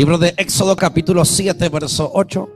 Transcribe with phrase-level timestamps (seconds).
[0.00, 2.48] Libro de Éxodo capítulo 7, verso 8.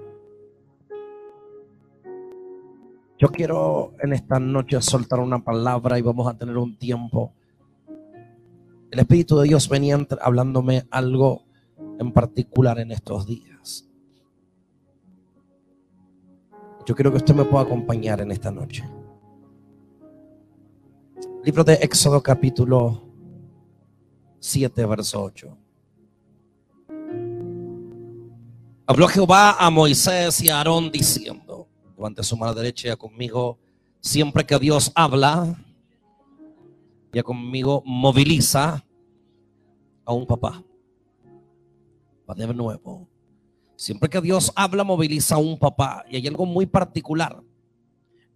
[3.18, 7.34] Yo quiero en esta noche soltar una palabra y vamos a tener un tiempo.
[8.90, 11.42] El Espíritu de Dios venía hablándome algo
[11.98, 13.90] en particular en estos días.
[16.86, 18.88] Yo quiero que usted me pueda acompañar en esta noche.
[21.44, 23.02] Libro de Éxodo capítulo
[24.40, 25.58] 7, verso 8.
[28.86, 31.66] Habló Jehová a Moisés y a Aarón diciendo,
[31.96, 33.58] levante su mano derecha y conmigo,
[34.00, 35.58] siempre que Dios habla,
[37.10, 38.84] ya conmigo moviliza
[40.04, 40.62] a un papá.
[42.28, 43.08] Va de nuevo.
[43.74, 46.04] Siempre que Dios habla, moviliza a un papá.
[46.10, 47.42] Y hay algo muy particular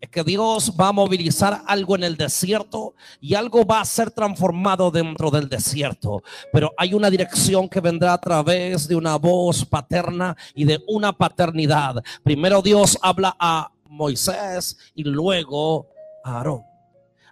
[0.01, 4.11] es que Dios va a movilizar algo en el desierto y algo va a ser
[4.11, 6.23] transformado dentro del desierto.
[6.53, 11.13] Pero hay una dirección que vendrá a través de una voz paterna y de una
[11.13, 12.03] paternidad.
[12.23, 15.89] Primero Dios habla a Moisés y luego
[16.25, 16.68] a Aarón.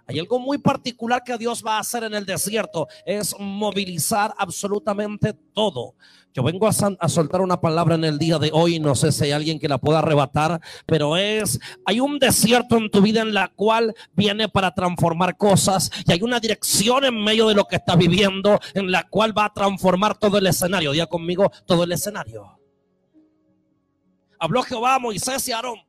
[0.07, 5.33] Hay algo muy particular que Dios va a hacer en el desierto, es movilizar absolutamente
[5.53, 5.95] todo.
[6.33, 6.71] Yo vengo a,
[7.09, 9.79] soltar una palabra en el día de hoy, no sé si hay alguien que la
[9.79, 14.73] pueda arrebatar, pero es, hay un desierto en tu vida en la cual viene para
[14.73, 19.09] transformar cosas y hay una dirección en medio de lo que estás viviendo en la
[19.09, 20.91] cual va a transformar todo el escenario.
[20.91, 22.59] Día conmigo, todo el escenario.
[24.39, 25.79] Habló Jehová a Moisés y a Aarón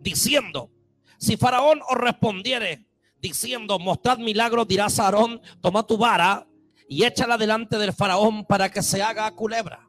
[0.00, 0.70] diciendo,
[1.18, 2.85] si Faraón os respondiere,
[3.20, 6.46] diciendo, mostrad milagros, dirás a Aarón, toma tu vara
[6.88, 9.88] y échala delante del faraón para que se haga culebra.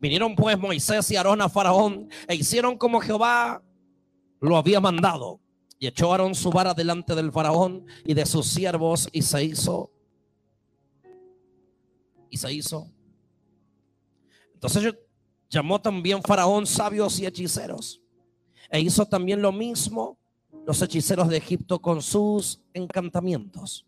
[0.00, 3.62] Vinieron pues Moisés y Aarón a faraón e hicieron como Jehová
[4.40, 5.40] lo había mandado.
[5.78, 9.90] Y echó Aarón su vara delante del faraón y de sus siervos y se hizo.
[12.30, 12.88] Y se hizo.
[14.54, 14.94] Entonces
[15.50, 18.00] llamó también faraón sabios y hechiceros.
[18.70, 20.18] E hizo también lo mismo
[20.66, 23.86] los hechiceros de Egipto con sus encantamientos.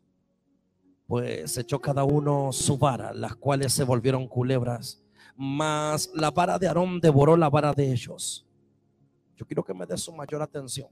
[1.06, 5.02] Pues echó cada uno su vara, las cuales se volvieron culebras,
[5.36, 8.46] mas la vara de Aarón devoró la vara de ellos.
[9.36, 10.88] Yo quiero que me dé su mayor atención.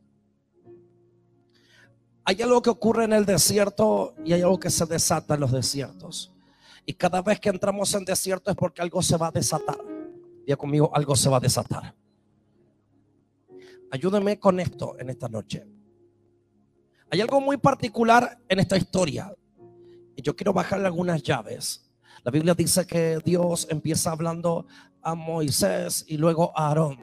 [2.25, 5.51] Hay algo que ocurre en el desierto y hay algo que se desata en los
[5.51, 6.33] desiertos.
[6.85, 9.79] Y cada vez que entramos en desierto es porque algo se va a desatar.
[10.47, 11.95] Día conmigo, algo se va a desatar.
[13.93, 15.67] Ayúdeme con esto en esta noche.
[17.11, 19.31] Hay algo muy particular en esta historia.
[20.17, 21.93] Y yo quiero bajarle algunas llaves.
[22.25, 24.67] La Biblia dice que Dios empieza hablando
[25.03, 26.99] a Moisés y luego a Aarón.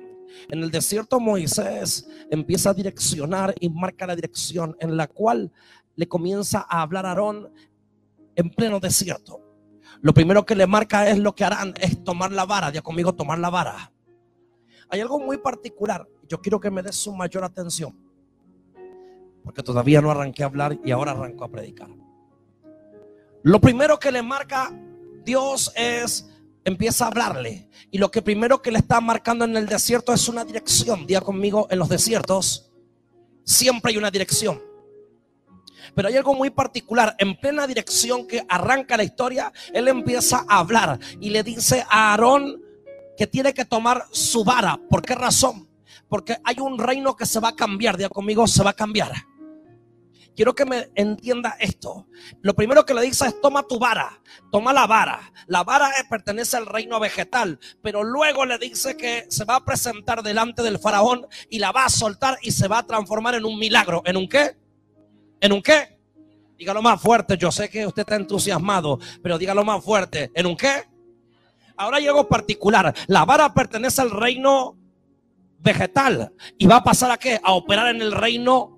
[0.50, 5.52] En el desierto Moisés empieza a direccionar y marca la dirección en la cual
[5.96, 7.54] le comienza a hablar a Aarón
[8.36, 9.40] en pleno desierto.
[10.02, 12.72] Lo primero que le marca es lo que harán, es tomar la vara.
[12.72, 13.92] Ya conmigo, tomar la vara.
[14.90, 16.08] Hay algo muy particular.
[16.28, 17.96] Yo quiero que me des su mayor atención.
[19.44, 21.90] Porque todavía no arranqué a hablar y ahora arranco a predicar.
[23.44, 24.72] Lo primero que le marca
[25.24, 26.30] Dios es,
[26.66, 27.70] empieza a hablarle.
[27.92, 31.06] Y lo que primero que le está marcando en el desierto es una dirección.
[31.06, 32.72] Día conmigo, en los desiertos
[33.44, 34.62] siempre hay una dirección.
[35.96, 37.16] Pero hay algo muy particular.
[37.18, 42.12] En plena dirección que arranca la historia, él empieza a hablar y le dice a
[42.12, 42.62] Aarón,
[43.20, 44.80] que tiene que tomar su vara.
[44.90, 45.68] ¿Por qué razón?
[46.08, 47.98] Porque hay un reino que se va a cambiar.
[47.98, 49.12] Día conmigo, se va a cambiar.
[50.38, 52.08] Quiero que me entienda esto.
[52.42, 54.22] Lo primero que le dice es toma tu vara,
[54.54, 55.34] toma la vara.
[55.48, 60.24] La vara pertenece al reino vegetal, pero luego le dice que se va a presentar
[60.24, 63.60] delante del faraón y la va a soltar y se va a transformar en un
[63.60, 64.02] milagro.
[64.06, 64.56] ¿En un qué?
[65.42, 66.00] ¿En un qué?
[66.58, 67.36] Dígalo más fuerte.
[67.36, 70.32] Yo sé que usted está entusiasmado, pero dígalo más fuerte.
[70.34, 70.88] ¿En un qué?
[71.80, 72.94] Ahora hay algo particular.
[73.08, 74.78] La vara pertenece al reino
[75.60, 77.40] vegetal y va a pasar a qué?
[77.42, 78.78] A operar en el reino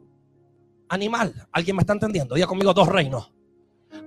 [0.88, 1.48] animal.
[1.52, 2.36] ¿Alguien me está entendiendo?
[2.36, 3.32] Diga conmigo dos reinos.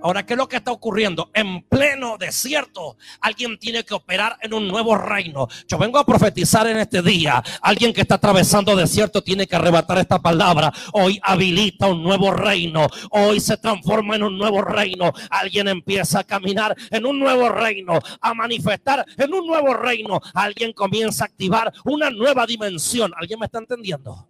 [0.05, 1.31] Ahora, ¿qué es lo que está ocurriendo?
[1.33, 5.47] En pleno desierto, alguien tiene que operar en un nuevo reino.
[5.67, 7.41] Yo vengo a profetizar en este día.
[7.59, 10.71] Alguien que está atravesando desierto tiene que arrebatar esta palabra.
[10.93, 12.85] Hoy habilita un nuevo reino.
[13.09, 15.11] Hoy se transforma en un nuevo reino.
[15.31, 20.21] Alguien empieza a caminar en un nuevo reino, a manifestar en un nuevo reino.
[20.35, 23.11] Alguien comienza a activar una nueva dimensión.
[23.17, 24.27] ¿Alguien me está entendiendo?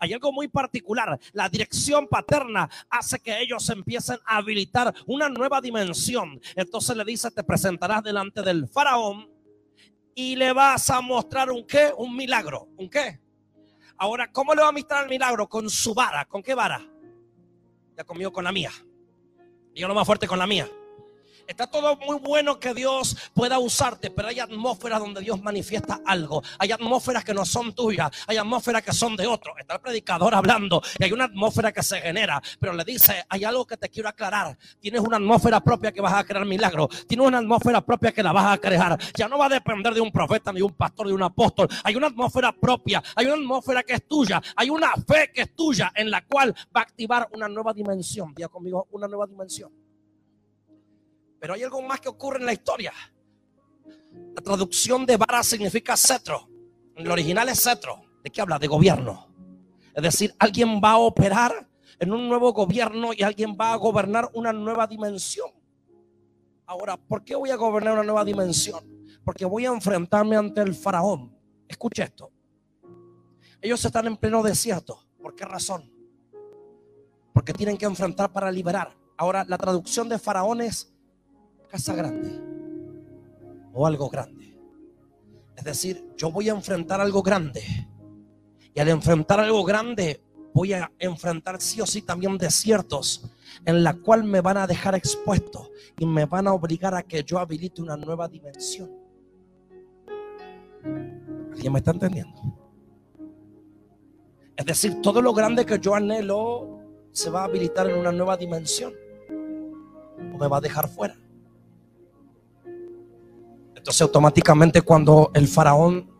[0.00, 1.20] Hay algo muy particular.
[1.32, 6.40] La dirección paterna hace que ellos empiecen a habilitar una nueva dimensión.
[6.56, 9.30] Entonces le dice, te presentarás delante del faraón
[10.14, 12.68] y le vas a mostrar un qué, un milagro.
[12.76, 13.20] ¿Un qué?
[13.98, 15.46] Ahora, ¿cómo le va a mostrar el milagro?
[15.46, 16.24] Con su vara.
[16.24, 16.80] ¿Con qué vara?
[17.96, 18.72] Ya conmigo con la mía.
[19.74, 20.66] lo más fuerte con la mía.
[21.50, 26.44] Está todo muy bueno que Dios pueda usarte, pero hay atmósferas donde Dios manifiesta algo.
[26.60, 29.58] Hay atmósferas que no son tuyas, hay atmósferas que son de otro.
[29.58, 33.42] Está el predicador hablando y hay una atmósfera que se genera, pero le dice, hay
[33.42, 34.56] algo que te quiero aclarar.
[34.78, 36.86] Tienes una atmósfera propia que vas a crear milagro.
[37.08, 38.96] Tienes una atmósfera propia que la vas a crear.
[39.16, 41.66] Ya no va a depender de un profeta, ni de un pastor, ni un apóstol.
[41.82, 45.56] Hay una atmósfera propia, hay una atmósfera que es tuya, hay una fe que es
[45.56, 48.32] tuya en la cual va a activar una nueva dimensión.
[48.36, 49.79] Día conmigo, una nueva dimensión.
[51.40, 52.92] Pero hay algo más que ocurre en la historia.
[54.34, 56.48] La traducción de vara significa cetro.
[56.94, 58.02] En el original es cetro.
[58.22, 58.58] ¿De qué habla?
[58.58, 59.28] De gobierno.
[59.94, 61.66] Es decir, alguien va a operar
[61.98, 65.50] en un nuevo gobierno y alguien va a gobernar una nueva dimensión.
[66.66, 68.84] Ahora, ¿por qué voy a gobernar una nueva dimensión?
[69.24, 71.36] Porque voy a enfrentarme ante el faraón.
[71.66, 72.30] Escuche esto.
[73.60, 75.06] Ellos están en pleno desierto.
[75.20, 75.90] ¿Por qué razón?
[77.32, 78.96] Porque tienen que enfrentar para liberar.
[79.16, 80.92] Ahora, la traducción de faraón es
[81.70, 82.40] casa grande
[83.72, 84.58] o algo grande.
[85.56, 87.62] Es decir, yo voy a enfrentar algo grande.
[88.74, 90.22] Y al enfrentar algo grande,
[90.52, 93.30] voy a enfrentar sí o sí también desiertos
[93.64, 97.22] en la cual me van a dejar expuesto y me van a obligar a que
[97.22, 98.90] yo habilite una nueva dimensión.
[101.52, 102.40] ¿Alguien me está entendiendo?
[104.56, 106.80] Es decir, todo lo grande que yo anhelo
[107.12, 108.92] se va a habilitar en una nueva dimensión
[110.34, 111.16] o me va a dejar fuera.
[113.80, 116.10] Entonces automáticamente cuando el faraón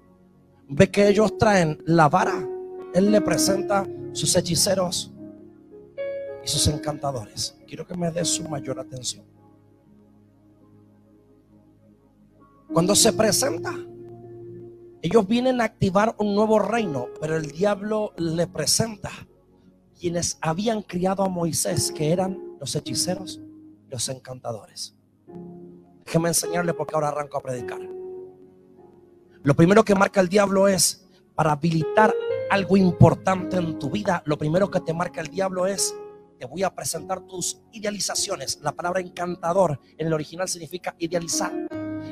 [0.67, 2.49] ve que ellos traen la vara,
[2.95, 5.13] él le presenta sus hechiceros
[6.43, 7.59] y sus encantadores.
[7.67, 9.27] Quiero que me dé su mayor atención.
[12.73, 13.75] Cuando se presenta,
[15.03, 19.11] ellos vienen a activar un nuevo reino, pero el diablo le presenta
[19.99, 23.39] quienes habían criado a Moisés, que eran los hechiceros,
[23.91, 24.97] los encantadores.
[26.11, 27.79] Déjeme enseñarle porque ahora arranco a predicar.
[29.45, 32.13] Lo primero que marca el diablo es para habilitar
[32.51, 34.21] algo importante en tu vida.
[34.27, 35.95] Lo primero que te marca el diablo es
[36.37, 38.59] te voy a presentar tus idealizaciones.
[38.61, 41.53] La palabra encantador en el original significa idealizar.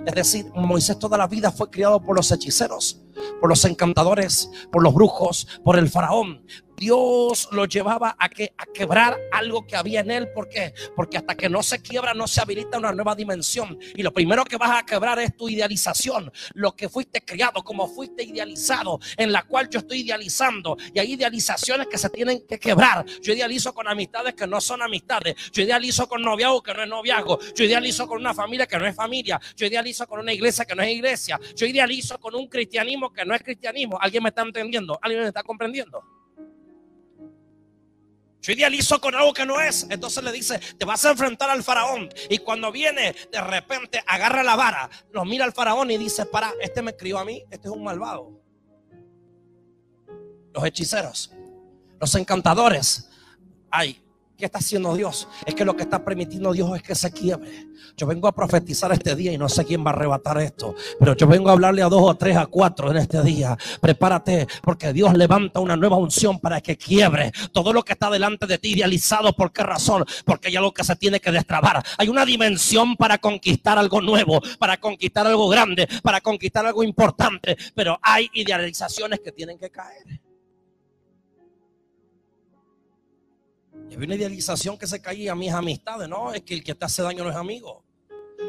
[0.06, 3.02] Es decir, Moisés toda la vida fue criado por los hechiceros,
[3.40, 6.46] por los encantadores, por los brujos, por el faraón.
[6.78, 10.28] Dios lo llevaba a, que, a quebrar algo que había en él.
[10.32, 10.72] ¿Por qué?
[10.94, 13.78] Porque hasta que no se quiebra no se habilita una nueva dimensión.
[13.96, 16.32] Y lo primero que vas a quebrar es tu idealización.
[16.54, 20.76] Lo que fuiste criado, como fuiste idealizado, en la cual yo estoy idealizando.
[20.94, 23.04] Y hay idealizaciones que se tienen que quebrar.
[23.22, 25.34] Yo idealizo con amistades que no son amistades.
[25.50, 27.38] Yo idealizo con noviazgo que no es noviazgo.
[27.56, 29.40] Yo idealizo con una familia que no es familia.
[29.56, 31.40] Yo idealizo con una iglesia que no es iglesia.
[31.56, 33.98] Yo idealizo con un cristianismo que no es cristianismo.
[34.00, 34.98] ¿Alguien me está entendiendo?
[35.02, 36.17] ¿Alguien me está comprendiendo?
[38.40, 39.86] Yo idealizo con algo que no es.
[39.90, 42.08] Entonces le dice, te vas a enfrentar al faraón.
[42.30, 46.52] Y cuando viene, de repente agarra la vara, lo mira al faraón y dice, para,
[46.60, 48.40] este me crió a mí, este es un malvado.
[50.52, 51.32] Los hechiceros,
[52.00, 53.10] los encantadores.
[53.70, 54.02] Ay,
[54.38, 55.26] ¿Qué está haciendo Dios?
[55.44, 57.66] Es que lo que está permitiendo Dios es que se quiebre.
[57.96, 61.16] Yo vengo a profetizar este día y no sé quién va a arrebatar esto, pero
[61.16, 63.58] yo vengo a hablarle a dos o tres, a cuatro en este día.
[63.80, 68.46] Prepárate porque Dios levanta una nueva unción para que quiebre todo lo que está delante
[68.46, 69.32] de ti idealizado.
[69.32, 70.04] ¿Por qué razón?
[70.24, 71.84] Porque hay algo que se tiene que destrabar.
[71.96, 77.56] Hay una dimensión para conquistar algo nuevo, para conquistar algo grande, para conquistar algo importante,
[77.74, 80.27] pero hay idealizaciones que tienen que caer.
[83.90, 86.74] Y había una idealización que se caía a mis amistades, no, es que el que
[86.74, 87.84] te hace daño no es amigo.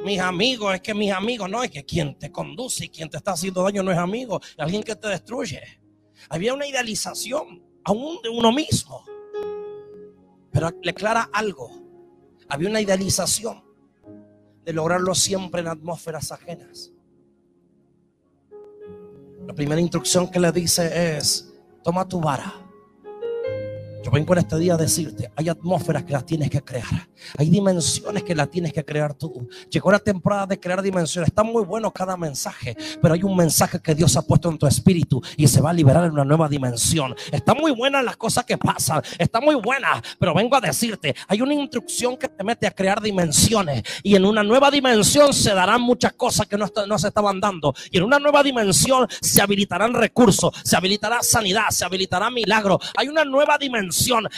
[0.04, 3.18] Mis amigos, es que mis amigos, no, es que quien te conduce y quien te
[3.18, 5.62] está haciendo daño no es amigo, alguien que te destruye.
[6.30, 9.04] Había una idealización aún de uno mismo.
[10.52, 11.72] Pero le aclara algo.
[12.50, 13.64] Había una idealización
[14.66, 16.92] de lograrlo siempre en atmósferas ajenas.
[19.48, 21.54] La primera instrucción que le dice es,
[21.84, 22.69] toma tu vara
[24.04, 27.10] yo vengo en este día a decirte, hay atmósferas que las tienes que crear.
[27.38, 29.50] Hay dimensiones que las tienes que crear tú.
[29.70, 31.28] Llegó la temporada de crear dimensiones.
[31.30, 34.68] Está muy bueno cada mensaje, pero hay un mensaje que Dios ha puesto en tu
[34.68, 37.14] espíritu y se va a liberar en una nueva dimensión.
[37.32, 39.02] Está muy buena las cosas que pasan.
[39.18, 43.02] Está muy buena, pero vengo a decirte, hay una instrucción que te mete a crear
[43.02, 47.42] dimensiones y en una nueva dimensión se darán muchas cosas que no, no se estaban
[47.42, 47.74] dando.
[47.92, 52.80] Y en una nueva dimensión se habilitarán recursos, se habilitará sanidad, se habilitará milagro.
[52.96, 53.89] Hay una nueva dimensión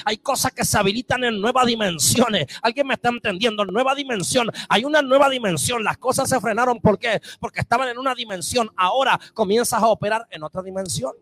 [0.06, 2.48] hay cosas que se habilitan en nuevas dimensiones.
[2.62, 3.66] ¿Alguien me está entendiendo?
[3.66, 4.50] Nueva dimensión.
[4.70, 5.84] Hay una nueva dimensión.
[5.84, 6.80] Las cosas se frenaron.
[6.80, 7.22] ¿Por qué?
[7.40, 8.70] Porque estaban en una dimensión.
[8.76, 11.14] Ahora comienzas a operar en otra dimensión.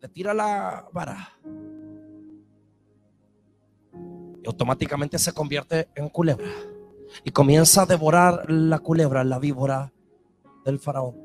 [0.00, 1.38] Le tira la vara.
[4.42, 6.50] Y automáticamente se convierte en culebra.
[7.24, 9.92] Y comienza a devorar la culebra, la víbora
[10.64, 11.21] del faraón.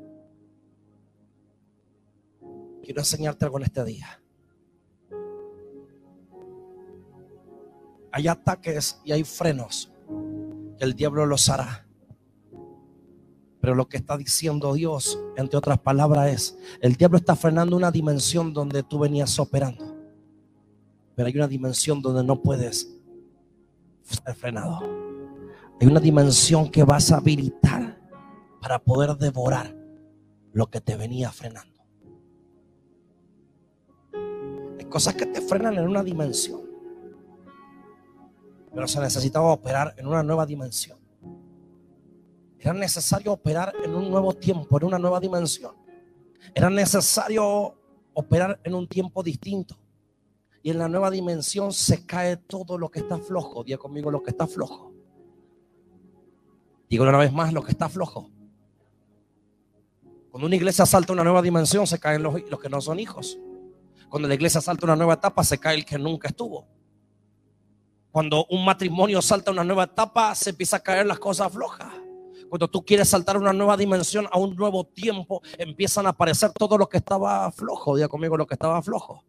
[2.88, 4.18] Quiero enseñarte algo en este día.
[8.10, 9.92] Hay ataques y hay frenos
[10.78, 11.86] que el diablo los hará.
[13.60, 17.90] Pero lo que está diciendo Dios, entre otras palabras, es, el diablo está frenando una
[17.90, 19.94] dimensión donde tú venías operando.
[21.14, 22.90] Pero hay una dimensión donde no puedes
[24.00, 24.78] ser frenado.
[25.78, 28.00] Hay una dimensión que vas a habilitar
[28.62, 29.76] para poder devorar
[30.54, 31.77] lo que te venía frenando.
[34.88, 36.62] Cosas que te frenan en una dimensión.
[38.74, 40.98] Pero se necesitaba operar en una nueva dimensión.
[42.58, 45.74] Era necesario operar en un nuevo tiempo, en una nueva dimensión.
[46.54, 47.74] Era necesario
[48.14, 49.76] operar en un tiempo distinto.
[50.62, 53.62] Y en la nueva dimensión se cae todo lo que está flojo.
[53.62, 54.92] Diga conmigo lo que está flojo.
[56.90, 58.30] Digo una vez más lo que está flojo.
[60.30, 63.38] Cuando una iglesia salta una nueva dimensión, se caen los, los que no son hijos.
[64.08, 66.66] Cuando la iglesia salta una nueva etapa, se cae el que nunca estuvo.
[68.10, 71.92] Cuando un matrimonio salta una nueva etapa, se empieza a caer las cosas flojas.
[72.48, 76.78] Cuando tú quieres saltar una nueva dimensión, a un nuevo tiempo, empiezan a aparecer todo
[76.78, 77.96] lo que estaba flojo.
[77.96, 79.24] Diga conmigo lo que estaba flojo.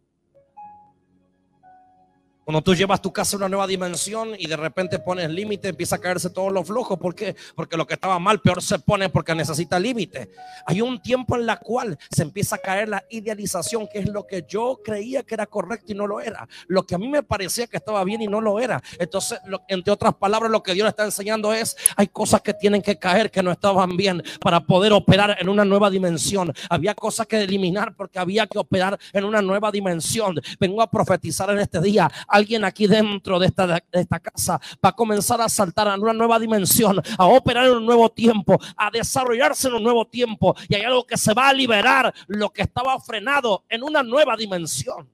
[2.50, 5.94] Cuando tú llevas tu casa a una nueva dimensión y de repente pones límite, empieza
[5.94, 6.98] a caerse todo lo flojo.
[6.98, 7.36] ¿Por qué?
[7.54, 10.32] Porque lo que estaba mal peor se pone porque necesita límite.
[10.66, 14.26] Hay un tiempo en la cual se empieza a caer la idealización, que es lo
[14.26, 16.48] que yo creía que era correcto y no lo era.
[16.66, 18.82] Lo que a mí me parecía que estaba bien y no lo era.
[18.98, 19.38] Entonces,
[19.68, 23.30] entre otras palabras, lo que Dios está enseñando es, hay cosas que tienen que caer
[23.30, 26.52] que no estaban bien para poder operar en una nueva dimensión.
[26.68, 30.40] Había cosas que eliminar porque había que operar en una nueva dimensión.
[30.58, 35.40] Vengo a profetizar en este día alguien aquí dentro de esta, casa va a comenzar
[35.40, 39.74] a saltar a una nueva dimensión, a operar en un nuevo tiempo, a desarrollarse en
[39.74, 40.54] un nuevo tiempo.
[40.68, 44.36] Y hay algo que se va a liberar, lo que estaba frenado en una nueva
[44.36, 45.08] dimensión.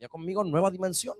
[0.00, 1.16] Ya conmigo, nueva dimensión.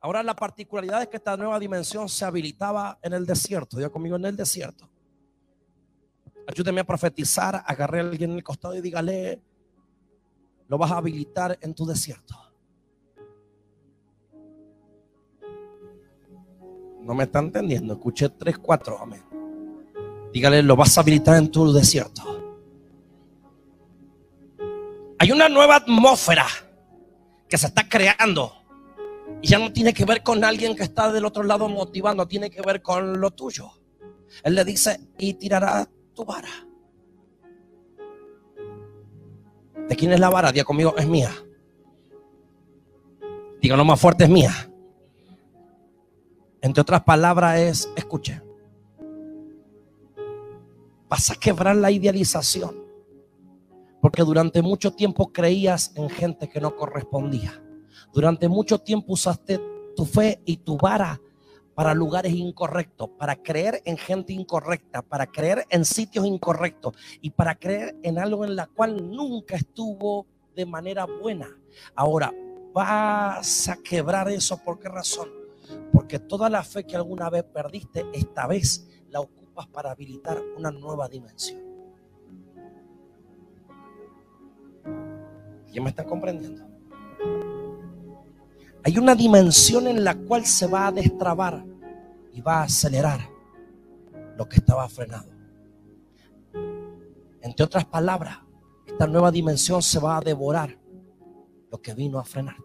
[0.00, 3.80] Ahora la particularidad es que esta nueva dimensión se habilitaba en el desierto.
[3.80, 4.88] Ya conmigo en el desierto.
[6.46, 7.62] Ayúdeme a profetizar.
[7.66, 9.40] Agarré a alguien en el costado y dígale,
[10.68, 12.45] lo vas a habilitar en tu desierto.
[17.06, 17.94] No me está entendiendo.
[17.94, 18.98] Escuché tres, cuatro.
[19.00, 19.22] Amén.
[20.32, 22.22] Dígale, lo vas a habilitar en tu desierto.
[25.18, 26.46] Hay una nueva atmósfera
[27.48, 28.52] que se está creando.
[29.40, 32.50] Y ya no tiene que ver con alguien que está del otro lado motivando, tiene
[32.50, 33.70] que ver con lo tuyo.
[34.42, 36.48] Él le dice, y tirará tu vara.
[39.88, 40.50] ¿De quién es la vara?
[40.50, 41.30] Diga conmigo, es mía.
[43.60, 44.52] Díganlo más fuerte, es mía.
[46.60, 48.42] Entre otras palabras es, escuche,
[51.08, 52.84] vas a quebrar la idealización.
[54.00, 57.62] Porque durante mucho tiempo creías en gente que no correspondía.
[58.12, 59.60] Durante mucho tiempo usaste
[59.96, 61.20] tu fe y tu vara
[61.74, 67.54] para lugares incorrectos, para creer en gente incorrecta, para creer en sitios incorrectos y para
[67.54, 71.48] creer en algo en la cual nunca estuvo de manera buena.
[71.94, 72.32] Ahora,
[72.72, 74.56] vas a quebrar eso.
[74.64, 75.45] ¿Por qué razón?
[75.92, 80.70] Porque toda la fe que alguna vez perdiste, esta vez la ocupas para habilitar una
[80.70, 81.60] nueva dimensión.
[85.70, 86.64] ¿Quién me está comprendiendo?
[88.84, 91.64] Hay una dimensión en la cual se va a destrabar
[92.32, 93.20] y va a acelerar
[94.36, 95.28] lo que estaba frenado.
[97.40, 98.38] Entre otras palabras,
[98.86, 100.78] esta nueva dimensión se va a devorar
[101.70, 102.56] lo que vino a frenar.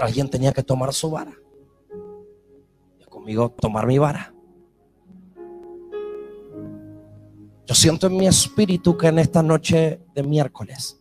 [0.00, 1.32] Alguien tenía que tomar su vara.
[2.98, 4.34] Y conmigo tomar mi vara.
[7.66, 10.99] Yo siento en mi espíritu que en esta noche de miércoles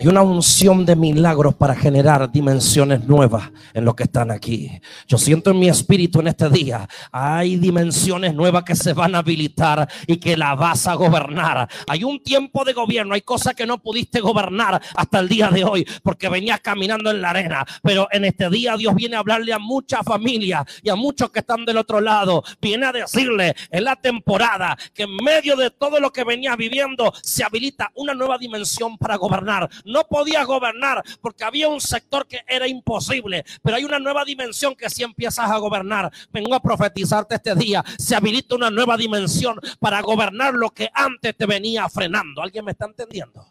[0.00, 4.80] hay una unción de milagros para generar dimensiones nuevas en lo que están aquí.
[5.06, 9.18] Yo siento en mi espíritu en este día, hay dimensiones nuevas que se van a
[9.18, 11.68] habilitar y que la vas a gobernar.
[11.86, 15.64] Hay un tiempo de gobierno, hay cosas que no pudiste gobernar hasta el día de
[15.64, 17.66] hoy porque venías caminando en la arena.
[17.82, 21.40] Pero en este día Dios viene a hablarle a muchas familias y a muchos que
[21.40, 22.42] están del otro lado.
[22.58, 27.12] Viene a decirle en la temporada que en medio de todo lo que venías viviendo
[27.22, 32.40] se habilita una nueva dimensión para gobernar no podías gobernar porque había un sector que
[32.46, 36.10] era imposible, pero hay una nueva dimensión que si empiezas a gobernar.
[36.32, 41.36] Vengo a profetizarte este día, se habilita una nueva dimensión para gobernar lo que antes
[41.36, 42.42] te venía frenando.
[42.42, 43.46] ¿Alguien me está entendiendo?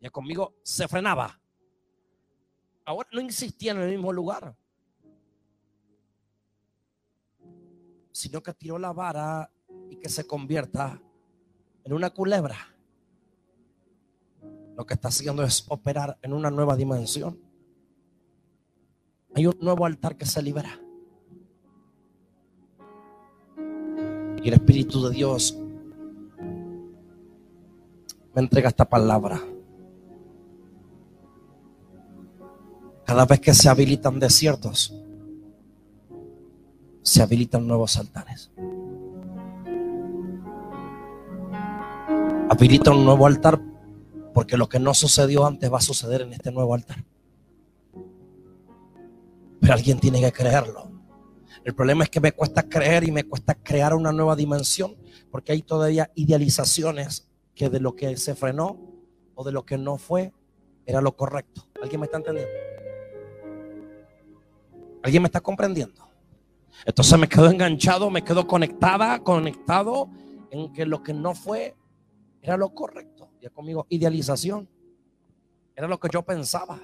[0.00, 1.40] Ya conmigo se frenaba.
[2.84, 4.56] Ahora no insistía en el mismo lugar.
[8.12, 9.50] Sino que tiró la vara
[9.90, 11.00] y que se convierta
[11.84, 12.75] en una culebra.
[14.76, 17.38] Lo que está haciendo es operar en una nueva dimensión.
[19.34, 20.78] Hay un nuevo altar que se libera.
[24.42, 25.58] Y el Espíritu de Dios
[28.34, 29.40] me entrega esta palabra.
[33.04, 34.94] Cada vez que se habilitan desiertos,
[37.02, 38.50] se habilitan nuevos altares.
[42.50, 43.60] Habilita un nuevo altar
[44.36, 47.02] porque lo que no sucedió antes va a suceder en este nuevo altar.
[49.62, 50.90] Pero alguien tiene que creerlo.
[51.64, 54.94] El problema es que me cuesta creer y me cuesta crear una nueva dimensión
[55.30, 58.78] porque hay todavía idealizaciones que de lo que se frenó
[59.34, 60.34] o de lo que no fue
[60.84, 61.66] era lo correcto.
[61.82, 62.52] ¿Alguien me está entendiendo?
[65.02, 66.10] ¿Alguien me está comprendiendo?
[66.84, 70.10] Entonces me quedo enganchado, me quedo conectada, conectado
[70.50, 71.74] en que lo que no fue
[72.46, 73.28] era lo correcto.
[73.40, 74.68] Ya conmigo, idealización.
[75.74, 76.78] Era lo que yo pensaba,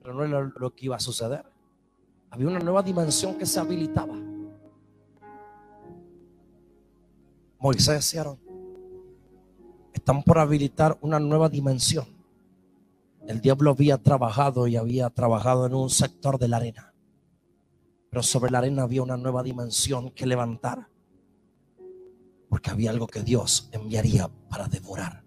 [0.00, 1.44] pero no era lo que iba a suceder.
[2.30, 4.14] Había una nueva dimensión que se habilitaba.
[7.58, 8.38] Moisés y Aarón
[9.92, 12.06] están por habilitar una nueva dimensión.
[13.26, 16.94] El diablo había trabajado y había trabajado en un sector de la arena.
[18.08, 20.88] Pero sobre la arena había una nueva dimensión que levantar.
[22.48, 25.24] Porque había algo que Dios enviaría para devorar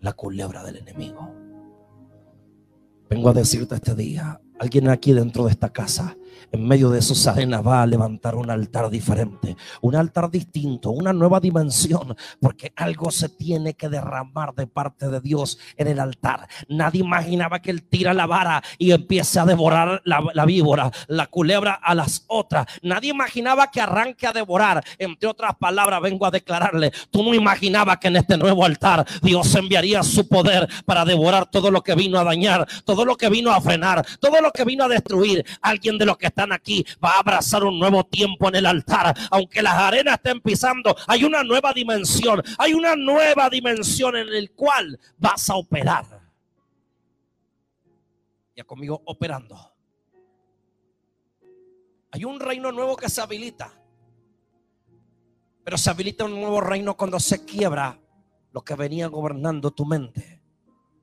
[0.00, 1.34] la culebra del enemigo.
[3.08, 6.16] Vengo a decirte este día, alguien aquí dentro de esta casa
[6.52, 11.12] en medio de esos arenas va a levantar un altar diferente, un altar distinto, una
[11.12, 16.46] nueva dimensión, porque algo se tiene que derramar de parte de Dios en el altar.
[16.68, 21.74] Nadie imaginaba que él tira la vara y empiece a devorar la, víbora, la culebra
[21.74, 22.66] a las otras.
[22.82, 24.84] Nadie imaginaba que arranque a devorar.
[24.98, 29.54] Entre otras palabras, vengo a declararle, tú no imaginabas que en este nuevo altar Dios
[29.54, 33.52] enviaría su poder para devorar todo lo que vino a dañar, todo lo que vino
[33.52, 35.44] a frenar, todo lo que vino a destruir.
[35.60, 39.14] Alguien de los que están aquí va a abrazar un nuevo tiempo en el altar.
[39.30, 42.42] Aunque las arenas estén pisando, hay una nueva dimensión.
[42.58, 46.04] Hay una nueva dimensión en el cual vas a operar.
[48.56, 49.58] Ya conmigo operando.
[52.10, 53.72] Hay un reino nuevo que se habilita.
[55.64, 57.98] Pero se habilita un nuevo reino cuando se quiebra
[58.52, 60.40] lo que venía gobernando tu mente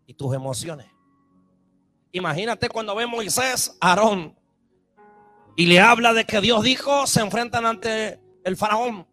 [0.06, 0.88] y tus emociones.
[2.14, 4.38] Imagínate cuando ve Moisés, Aarón
[5.56, 9.08] y le habla de que Dios dijo, se enfrentan ante el faraón.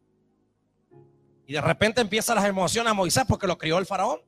[1.47, 4.21] Y de repente empiezan las emociones a Moisés porque lo crió el faraón.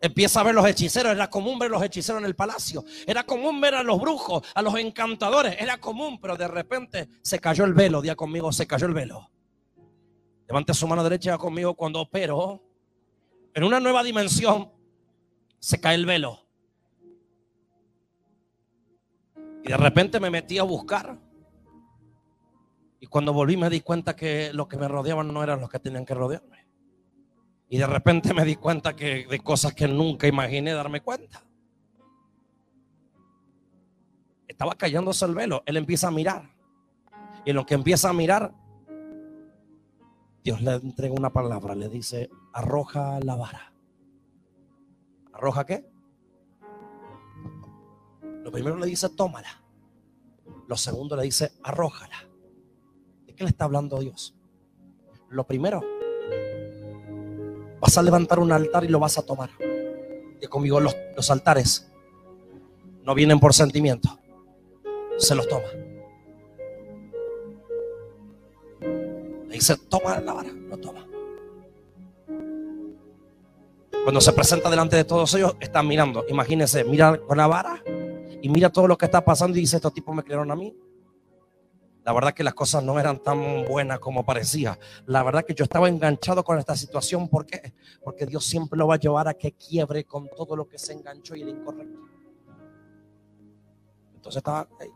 [0.00, 3.58] Empieza a ver los hechiceros, era común ver los hechiceros en el palacio, era común
[3.60, 7.72] ver a los brujos, a los encantadores, era común, pero de repente se cayó el
[7.72, 9.30] velo, día conmigo, se cayó el velo.
[10.46, 12.62] Levante su mano derecha conmigo cuando opero
[13.54, 14.70] en una nueva dimensión,
[15.58, 16.43] se cae el velo.
[19.64, 21.18] Y de repente me metí a buscar.
[23.00, 25.78] Y cuando volví me di cuenta que los que me rodeaban no eran los que
[25.78, 26.66] tenían que rodearme.
[27.70, 31.42] Y de repente me di cuenta que de cosas que nunca imaginé darme cuenta.
[34.46, 35.62] Estaba cayéndose el velo.
[35.64, 36.50] Él empieza a mirar.
[37.46, 38.54] Y en lo que empieza a mirar,
[40.42, 41.74] Dios le entrega una palabra.
[41.74, 43.72] Le dice, arroja la vara.
[45.32, 45.93] ¿Arroja qué?
[48.44, 49.62] Lo primero le dice, tómala.
[50.68, 52.28] Lo segundo le dice, arrójala.
[53.26, 54.36] ¿De qué le está hablando Dios?
[55.30, 55.82] Lo primero,
[57.80, 59.50] vas a levantar un altar y lo vas a tomar.
[60.42, 61.90] Y conmigo los, los altares
[63.02, 64.20] no vienen por sentimiento.
[65.16, 65.68] Se los toma.
[69.48, 71.06] Le dice, toma la vara, lo toma.
[74.02, 76.26] Cuando se presenta delante de todos ellos, están mirando.
[76.28, 77.82] Imagínense, mira con la vara
[78.44, 80.76] y mira todo lo que está pasando y dice, estos tipos me crearon a mí.
[82.04, 84.78] La verdad que las cosas no eran tan buenas como parecía.
[85.06, 87.26] La verdad que yo estaba enganchado con esta situación.
[87.26, 87.72] ¿Por qué?
[88.02, 90.92] Porque Dios siempre lo va a llevar a que quiebre con todo lo que se
[90.92, 92.00] enganchó y el incorrecto.
[94.16, 94.90] Entonces estaba ahí.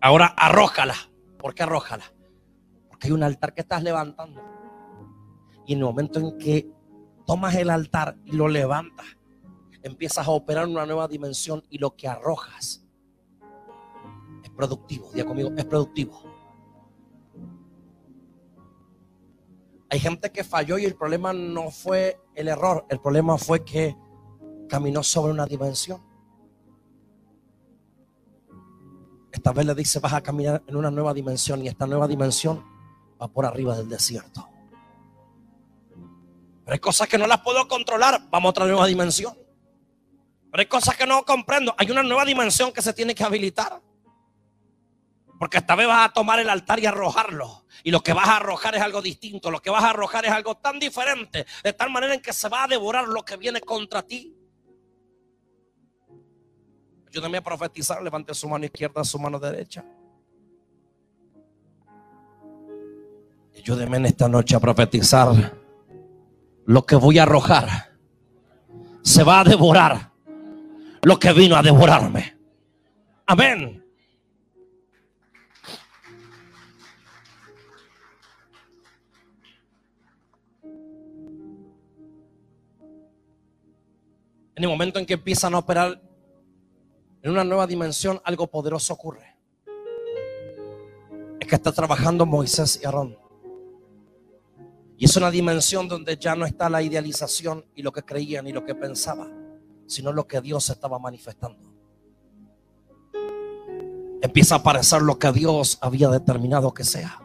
[0.00, 0.94] Ahora arrójala.
[1.36, 2.04] ¿Por qué arrójala?
[2.88, 4.40] Porque hay un altar que estás levantando.
[5.66, 6.66] Y en el momento en que
[7.26, 9.13] tomas el altar y lo levantas,
[9.84, 12.82] empiezas a operar en una nueva dimensión y lo que arrojas
[14.42, 15.10] es productivo.
[15.12, 16.22] Día conmigo, es productivo.
[19.90, 23.96] Hay gente que falló y el problema no fue el error, el problema fue que
[24.68, 26.02] caminó sobre una dimensión.
[29.30, 32.64] Esta vez le dice, vas a caminar en una nueva dimensión y esta nueva dimensión
[33.20, 34.48] va por arriba del desierto.
[36.64, 39.43] Pero hay cosas que no las puedo controlar, vamos a otra nueva dimensión.
[40.54, 43.82] Pero hay cosas que no comprendo, hay una nueva dimensión que se tiene que habilitar.
[45.36, 47.64] Porque esta vez vas a tomar el altar y arrojarlo.
[47.82, 49.50] Y lo que vas a arrojar es algo distinto.
[49.50, 51.44] Lo que vas a arrojar es algo tan diferente.
[51.64, 54.32] De tal manera en que se va a devorar lo que viene contra ti.
[57.08, 58.00] Ayúdame a profetizar.
[58.00, 59.84] Levante su mano izquierda, su mano derecha.
[63.56, 65.58] Ayúdeme en esta noche a profetizar.
[66.64, 67.92] Lo que voy a arrojar
[69.02, 70.13] se va a devorar.
[71.04, 72.36] Lo que vino a devorarme.
[73.26, 73.84] Amén.
[84.56, 86.00] En el momento en que empiezan a operar
[87.22, 89.36] en una nueva dimensión, algo poderoso ocurre.
[91.40, 93.18] Es que está trabajando Moisés y Aarón.
[94.96, 98.52] Y es una dimensión donde ya no está la idealización y lo que creían y
[98.52, 99.43] lo que pensaban,
[99.86, 101.72] sino lo que Dios estaba manifestando.
[104.22, 107.20] Empieza a aparecer lo que Dios había determinado que sea.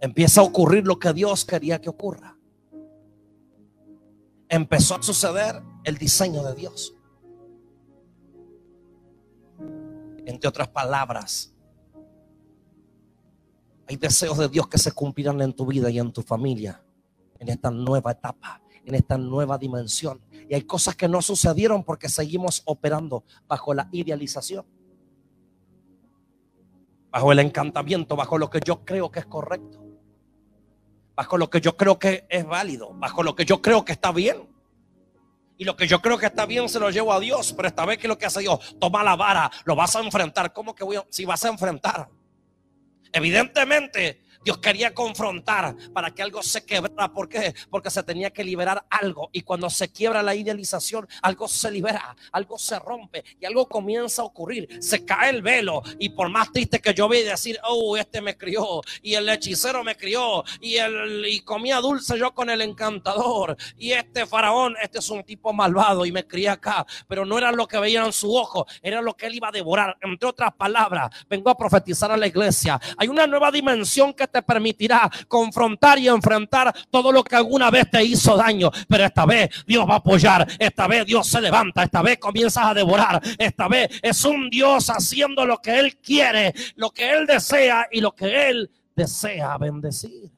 [0.00, 2.38] Empieza a ocurrir lo que Dios quería que ocurra
[4.48, 6.94] empezó a suceder el diseño de Dios.
[10.24, 11.52] Entre otras palabras,
[13.86, 16.82] hay deseos de Dios que se cumplirán en tu vida y en tu familia,
[17.38, 20.20] en esta nueva etapa, en esta nueva dimensión.
[20.48, 24.64] Y hay cosas que no sucedieron porque seguimos operando bajo la idealización,
[27.10, 29.88] bajo el encantamiento, bajo lo que yo creo que es correcto
[31.18, 34.12] bajo lo que yo creo que es válido, bajo lo que yo creo que está
[34.12, 34.48] bien.
[35.56, 37.84] Y lo que yo creo que está bien se lo llevo a Dios, pero esta
[37.84, 40.52] vez que lo que hace Dios, toma la vara, lo vas a enfrentar.
[40.52, 42.08] ¿Cómo que voy a, si vas a enfrentar?
[43.12, 47.12] Evidentemente, Dios quería confrontar para que algo se quebrara.
[47.12, 47.28] ¿Por?
[47.68, 49.28] Porque se tenía que liberar algo.
[49.30, 54.22] Y cuando se quiebra la idealización, algo se libera, algo se rompe y algo comienza
[54.22, 54.78] a ocurrir.
[54.80, 55.82] Se cae el velo.
[55.98, 59.84] Y por más triste que yo vea decir, oh, este me crió y el hechicero
[59.84, 63.54] me crió y, el, y comía dulce yo con el encantador.
[63.76, 66.86] Y este faraón, este es un tipo malvado y me crié acá.
[67.06, 69.52] Pero no era lo que veía en su ojo, era lo que él iba a
[69.52, 69.98] devorar.
[70.00, 72.80] Entre otras palabras, vengo a profetizar a la iglesia.
[72.96, 77.90] Hay una nueva dimensión que te permitirá confrontar y enfrentar todo lo que alguna vez
[77.90, 78.70] te hizo daño.
[78.88, 82.64] Pero esta vez Dios va a apoyar, esta vez Dios se levanta, esta vez comienzas
[82.66, 87.26] a devorar, esta vez es un Dios haciendo lo que Él quiere, lo que Él
[87.26, 90.30] desea y lo que Él desea bendecir.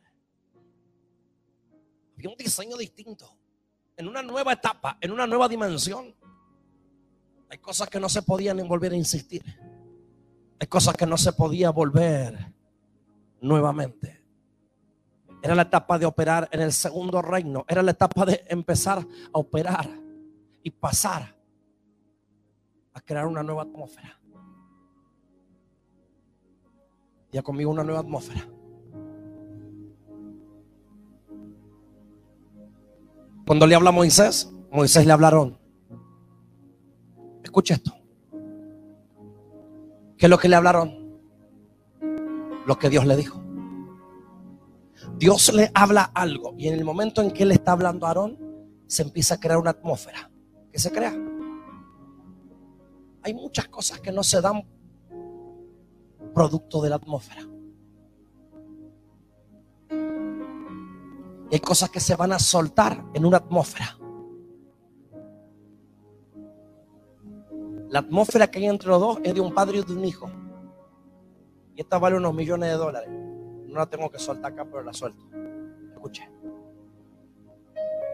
[2.16, 3.34] Había un diseño distinto,
[3.96, 6.14] en una nueva etapa, en una nueva dimensión.
[7.48, 9.42] Hay cosas que no se podían volver a insistir.
[10.58, 12.52] Hay cosas que no se podía volver
[13.40, 14.20] nuevamente.
[15.42, 17.64] Era la etapa de operar en el segundo reino.
[17.66, 19.88] Era la etapa de empezar a operar
[20.62, 21.34] y pasar
[22.92, 24.18] a crear una nueva atmósfera.
[27.32, 28.46] Ya conmigo una nueva atmósfera.
[33.46, 35.58] Cuando le habla a Moisés, Moisés le hablaron.
[37.42, 37.92] Escucha esto.
[40.16, 40.99] ¿Qué es lo que le hablaron?
[42.66, 43.40] Lo que Dios le dijo.
[45.16, 48.38] Dios le habla algo y en el momento en que él está hablando a Aarón,
[48.86, 50.30] se empieza a crear una atmósfera.
[50.72, 51.12] que se crea?
[53.22, 54.62] Hay muchas cosas que no se dan
[56.32, 57.42] producto de la atmósfera.
[61.50, 63.98] Y hay cosas que se van a soltar en una atmósfera.
[67.88, 70.30] La atmósfera que hay entre los dos es de un padre y de un hijo
[71.80, 73.08] esta vale unos millones de dólares.
[73.10, 75.24] No la tengo que soltar acá, pero la suelto.
[75.94, 76.28] Escuche.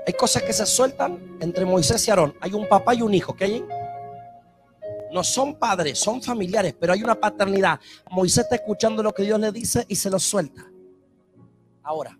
[0.06, 2.34] Hay cosas que se sueltan entre Moisés y Aarón.
[2.40, 3.34] Hay un papá y un hijo.
[3.34, 3.64] ¿Qué hay?
[5.12, 7.80] No son padres, son familiares, pero hay una paternidad.
[8.10, 10.64] Moisés está escuchando lo que Dios le dice y se lo suelta.
[11.82, 12.16] Ahora,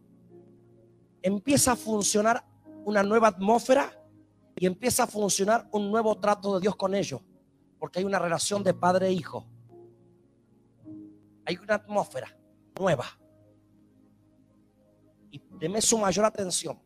[1.22, 2.44] empieza a funcionar
[2.84, 3.92] una nueva atmósfera
[4.56, 7.20] y empieza a funcionar un nuevo trato de Dios con ellos.
[7.78, 9.46] Porque hay una relación de padre e hijo
[11.46, 12.36] hay una atmósfera
[12.78, 13.06] nueva.
[15.30, 16.78] Y deme su mayor atención.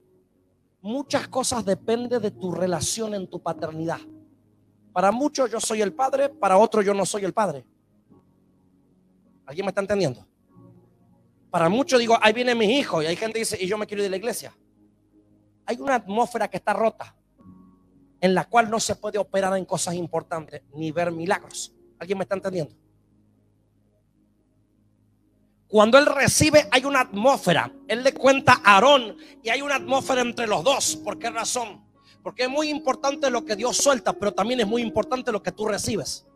[0.82, 4.00] Muchas cosas dependen de tu relación en tu paternidad.
[4.92, 7.64] Para muchos yo soy el padre, para otros yo no soy el padre.
[9.46, 10.26] ¿Alguien me está entendiendo?
[11.50, 13.86] Para muchos digo, ahí vienen mis hijos y hay gente que dice, y yo me
[13.86, 14.56] quiero ir de la iglesia.
[15.66, 17.16] Hay una atmósfera que está rota,
[18.20, 21.74] en la cual no se puede operar en cosas importantes ni ver milagros.
[21.98, 22.74] ¿Alguien me está entendiendo?
[25.70, 27.72] Cuando él recibe hay una atmósfera.
[27.86, 30.96] Él le cuenta a Aarón y hay una atmósfera entre los dos.
[30.96, 31.84] ¿Por qué razón?
[32.24, 35.52] Porque es muy importante lo que Dios suelta, pero también es muy importante lo que
[35.52, 36.26] tú recibes.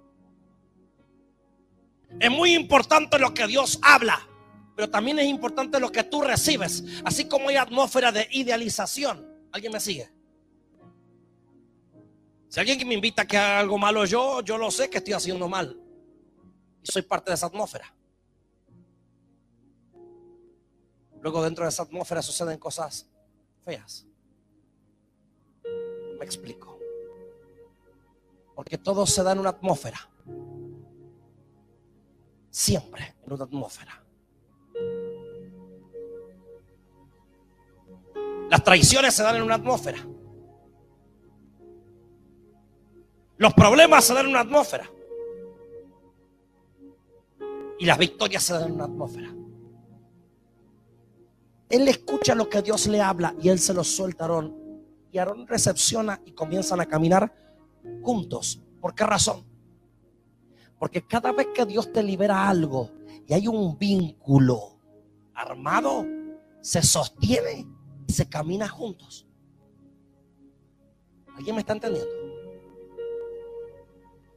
[2.20, 4.20] Es muy importante lo que Dios habla,
[4.76, 6.84] pero también es importante lo que tú recibes.
[7.04, 9.26] Así como hay atmósfera de idealización.
[9.50, 10.08] ¿Alguien me sigue?
[12.48, 15.14] Si alguien me invita a que haga algo malo yo, yo lo sé que estoy
[15.14, 15.76] haciendo mal.
[16.84, 17.92] Y soy parte de esa atmósfera.
[21.24, 23.08] Luego dentro de esa atmósfera suceden cosas
[23.64, 24.06] feas.
[26.18, 26.78] Me explico.
[28.54, 29.98] Porque todo se da en una atmósfera.
[32.50, 34.04] Siempre en una atmósfera.
[38.50, 40.06] Las traiciones se dan en una atmósfera.
[43.38, 44.90] Los problemas se dan en una atmósfera.
[47.78, 49.34] Y las victorias se dan en una atmósfera.
[51.74, 54.56] Él escucha lo que Dios le habla y él se lo suelta a Aarón.
[55.10, 57.34] Y Aarón recepciona y comienzan a caminar
[58.00, 58.62] juntos.
[58.80, 59.44] ¿Por qué razón?
[60.78, 62.92] Porque cada vez que Dios te libera algo
[63.26, 64.78] y hay un vínculo
[65.34, 66.06] armado,
[66.60, 67.66] se sostiene
[68.06, 69.26] y se camina juntos.
[71.36, 72.08] ¿Alguien me está entendiendo?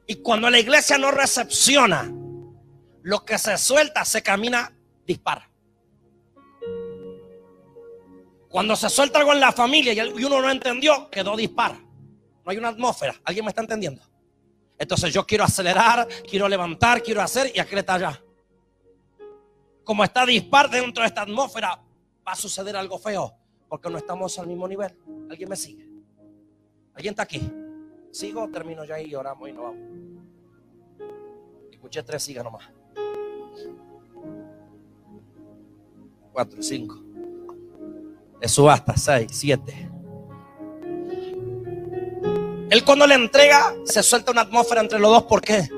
[0.08, 2.12] Y cuando la iglesia no recepciona,
[3.04, 5.52] lo que se suelta se camina dispara.
[8.58, 11.80] Cuando se suelta algo en la familia y uno no entendió, quedó dispara.
[12.44, 13.14] No hay una atmósfera.
[13.24, 14.02] ¿Alguien me está entendiendo?
[14.80, 18.20] Entonces yo quiero acelerar, quiero levantar, quiero hacer y aquel está allá.
[19.84, 21.80] Como está dispar dentro de esta atmósfera,
[22.28, 23.32] va a suceder algo feo
[23.70, 24.92] porque no estamos al mismo nivel.
[25.30, 25.88] ¿Alguien me sigue?
[26.96, 27.48] ¿Alguien está aquí?
[28.12, 29.88] Sigo, termino ya y oramos y nos vamos.
[31.72, 32.68] Escuché tres, siga nomás.
[36.34, 37.07] Cuatro, cinco.
[38.40, 39.90] Es subasta, seis, siete.
[42.70, 45.24] Él cuando le entrega, se suelta una atmósfera entre los dos.
[45.24, 45.70] ¿Por qué?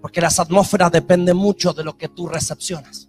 [0.00, 3.08] Porque las atmósferas dependen mucho de lo que tú recepcionas.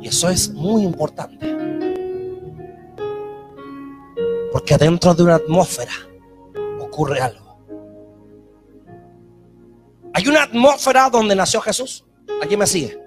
[0.00, 1.54] Y eso es muy importante.
[4.52, 5.92] Porque dentro de una atmósfera
[6.80, 7.45] ocurre algo.
[10.16, 12.02] Hay una atmósfera donde nació Jesús.
[12.42, 12.98] Aquí me sigue.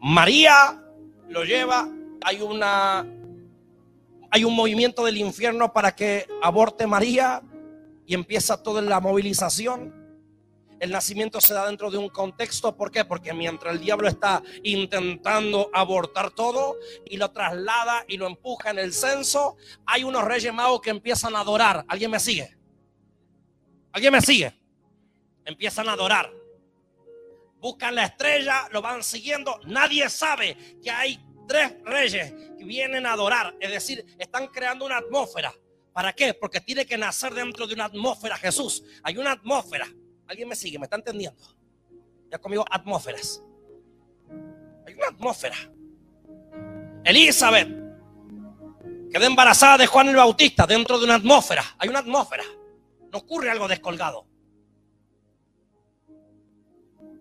[0.00, 0.82] María
[1.28, 1.88] lo lleva,
[2.24, 3.06] hay una
[4.32, 7.40] hay un movimiento del infierno para que aborte María
[8.04, 9.94] y empieza toda la movilización.
[10.80, 13.04] El nacimiento se da dentro de un contexto, ¿por qué?
[13.04, 18.80] Porque mientras el diablo está intentando abortar todo y lo traslada y lo empuja en
[18.80, 19.54] el censo,
[19.86, 21.84] hay unos reyes magos que empiezan a adorar.
[21.86, 22.58] ¿Alguien me sigue?
[23.92, 24.65] ¿Alguien me sigue?
[25.46, 26.30] Empiezan a adorar
[27.66, 29.58] buscan la estrella, lo van siguiendo.
[29.64, 33.56] Nadie sabe que hay tres reyes que vienen a adorar.
[33.60, 35.52] Es decir, están creando una atmósfera.
[35.92, 36.34] ¿Para qué?
[36.34, 38.84] Porque tiene que nacer dentro de una atmósfera Jesús.
[39.02, 39.88] Hay una atmósfera.
[40.28, 40.78] ¿Alguien me sigue?
[40.78, 41.42] ¿Me está entendiendo?
[42.30, 43.42] Ya conmigo, atmósferas.
[44.86, 45.56] Hay una atmósfera.
[47.04, 47.68] Elizabeth
[49.10, 51.64] quedó embarazada de Juan el Bautista dentro de una atmósfera.
[51.78, 52.44] Hay una atmósfera.
[53.10, 54.26] No ocurre algo descolgado.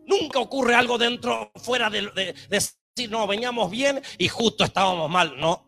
[0.07, 5.39] Nunca ocurre algo dentro, fuera de, decir, no, veníamos bien y justo estábamos mal.
[5.39, 5.65] No.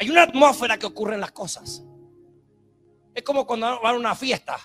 [0.00, 1.84] Hay una atmósfera que ocurre en las cosas.
[3.14, 4.58] Es como cuando van a una fiesta.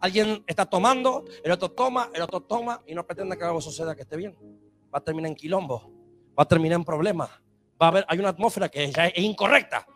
[0.00, 3.94] Alguien está tomando, el otro toma, el otro toma y no pretende que algo suceda
[3.94, 4.36] que esté bien.
[4.92, 5.90] Va a terminar en quilombo,
[6.38, 7.30] va a terminar en problemas.
[7.80, 9.86] Va a haber, hay una atmósfera que ya es incorrecta.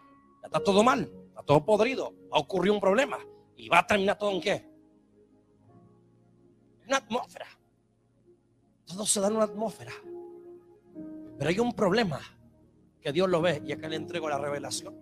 [0.43, 3.19] está todo mal, está todo podrido, va a ocurrir un problema.
[3.57, 4.68] ¿Y va a terminar todo en qué?
[6.89, 7.47] Una atmósfera.
[8.87, 9.93] Todo se da en una atmósfera.
[11.39, 12.21] Pero hay un problema
[13.01, 14.95] que Dios lo ve y acá le entrego la revelación.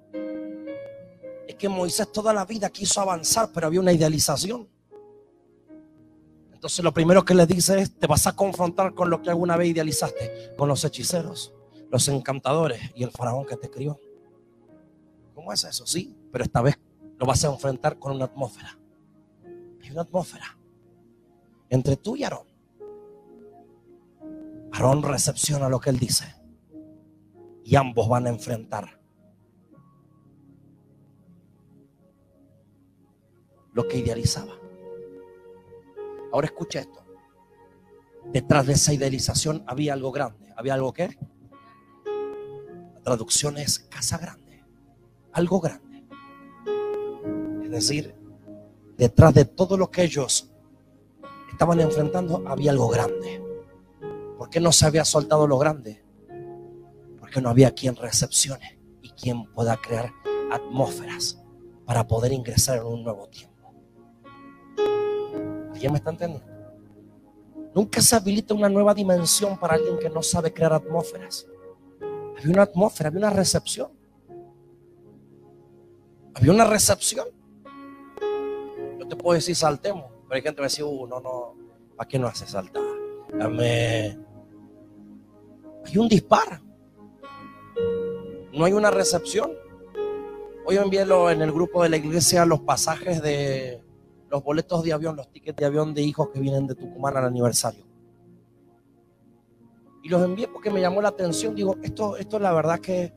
[1.47, 4.69] Es que Moisés toda la vida quiso avanzar, pero había una idealización.
[6.53, 9.57] Entonces lo primero que le dice es, te vas a confrontar con lo que alguna
[9.57, 11.55] vez idealizaste, con los hechiceros,
[11.91, 14.01] los encantadores y el faraón que te crió.
[15.35, 15.87] ¿Cómo es eso?
[15.87, 16.79] Sí, pero esta vez
[17.19, 18.77] lo vas a enfrentar con una atmósfera.
[19.81, 20.57] Hay una atmósfera
[21.71, 22.47] entre tú y Aarón.
[24.73, 26.35] Aarón recepciona lo que él dice
[27.65, 29.01] y ambos van a enfrentar
[33.73, 34.55] lo que idealizaba.
[36.33, 37.05] Ahora escucha esto.
[38.33, 40.53] Detrás de esa idealización había algo grande.
[40.57, 41.19] ¿Había algo qué?
[42.95, 44.65] La traducción es casa grande.
[45.33, 46.05] Algo grande.
[47.65, 48.15] Es decir,
[48.97, 50.46] detrás de todo lo que ellos
[51.57, 53.43] estaban enfrentando había algo grande.
[54.37, 56.05] ¿Por qué no se había soltado lo grande?
[57.19, 60.13] Porque no había quien recepcione y quien pueda crear
[60.53, 61.43] atmósferas
[61.87, 63.73] para poder ingresar en un nuevo tiempo.
[65.73, 66.47] ¿Alguien me está entendiendo?
[67.75, 71.47] Nunca se habilita una nueva dimensión para alguien que no sabe crear atmósferas.
[72.37, 73.89] Había una atmósfera, había una recepción.
[76.35, 77.29] Había una recepción.
[78.99, 81.55] Yo te puedo decir saltemos, pero hay gente me dice, uh, no, no,
[81.97, 82.83] ¿para qué no hace saltar?
[83.33, 84.19] Dame.
[85.85, 86.61] Hay un disparo.
[88.53, 89.53] No hay una recepción.
[90.65, 93.81] Hoy envié en el grupo de la iglesia los pasajes de
[94.29, 97.27] los boletos de avión, los tickets de avión de hijos que vienen de Tucumán al
[97.27, 97.87] aniversario.
[100.03, 101.55] Y los envié porque me llamó la atención.
[101.55, 103.13] Digo, esto, esto la verdad que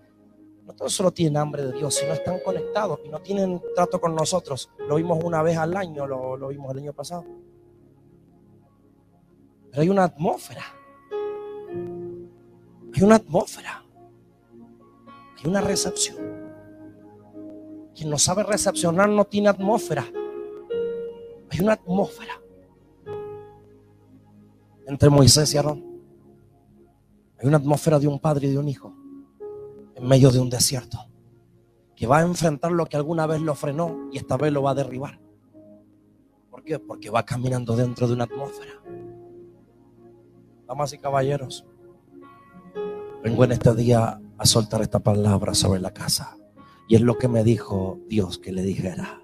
[0.70, 4.14] no todos solo tienen hambre de Dios, sino están conectados y no tienen trato con
[4.14, 4.70] nosotros.
[4.88, 7.26] Lo vimos una vez al año, lo, lo vimos el año pasado.
[9.72, 10.62] Pero hay una atmósfera.
[12.94, 13.84] Hay una atmósfera.
[15.40, 16.18] Hay una recepción.
[17.96, 20.06] Quien no sabe recepcionar no tiene atmósfera.
[21.50, 22.40] Hay una atmósfera
[24.86, 25.84] entre Moisés y Aarón.
[27.40, 28.99] Hay una atmósfera de un padre y de un hijo
[30.00, 31.10] en medio de un desierto
[31.96, 34.72] que va a enfrentar lo que alguna vez lo frenó y esta vez lo va
[34.72, 35.20] a derribar.
[36.50, 36.80] ¿Por qué?
[36.80, 38.82] Porque va caminando dentro de una atmósfera.
[40.66, 41.66] Damas y caballeros,
[43.22, 46.38] vengo en este día a soltar esta palabra sobre la casa.
[46.88, 49.22] Y es lo que me dijo Dios que le dijera.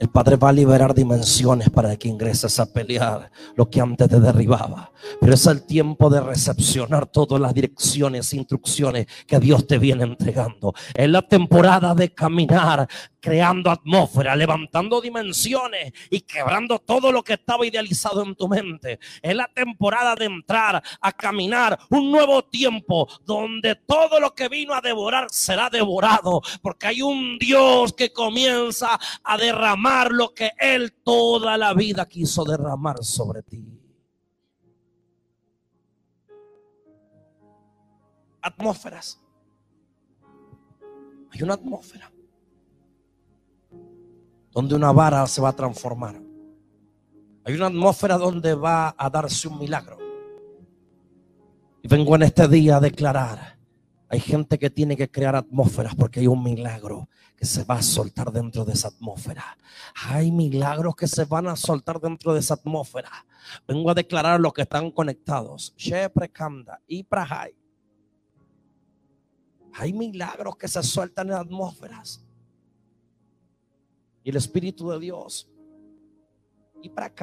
[0.00, 4.18] El Padre va a liberar dimensiones para que ingreses a pelear lo que antes te
[4.18, 4.90] derribaba.
[5.20, 10.72] Pero es el tiempo de recepcionar todas las direcciones, instrucciones que Dios te viene entregando.
[10.94, 12.88] Es la temporada de caminar
[13.20, 18.98] creando atmósfera, levantando dimensiones y quebrando todo lo que estaba idealizado en tu mente.
[19.20, 24.74] Es la temporada de entrar a caminar un nuevo tiempo donde todo lo que vino
[24.74, 30.92] a devorar será devorado, porque hay un Dios que comienza a derramar lo que Él
[31.02, 33.64] toda la vida quiso derramar sobre ti.
[38.42, 39.20] Atmósferas.
[41.32, 42.10] Hay una atmósfera
[44.50, 46.20] donde una vara se va a transformar.
[47.44, 49.98] Hay una atmósfera donde va a darse un milagro.
[51.82, 53.59] Y vengo en este día a declarar,
[54.12, 57.82] hay gente que tiene que crear atmósferas porque hay un milagro que se va a
[57.82, 59.56] soltar dentro de esa atmósfera.
[60.08, 63.08] Hay milagros que se van a soltar dentro de esa atmósfera.
[63.68, 65.72] Vengo a declarar a los que están conectados.
[66.88, 67.06] y
[69.74, 72.26] Hay milagros que se sueltan en atmósferas.
[74.24, 75.48] Y el Espíritu de Dios.
[76.82, 77.14] Y para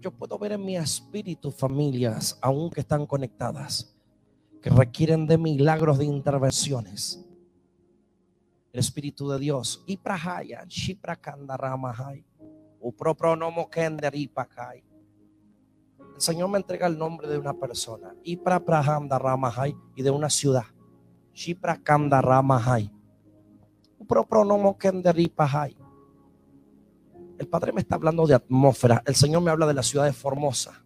[0.00, 3.94] yo, puedo ver en mi espíritu familias, aún que están conectadas,
[4.62, 7.22] que requieren de milagros de intervenciones.
[8.72, 9.84] El Espíritu de Dios.
[9.86, 10.00] Y.
[16.14, 18.14] El Señor me entrega el nombre de una persona.
[18.24, 18.58] Y para
[19.18, 20.64] Ramahai y de una ciudad.
[21.34, 22.90] Shipra Kanda Ramahai.
[24.08, 25.83] Propronomo Kenderipahai.
[27.38, 29.02] El Padre me está hablando de atmósfera.
[29.06, 30.84] El Señor me habla de la ciudad de Formosa.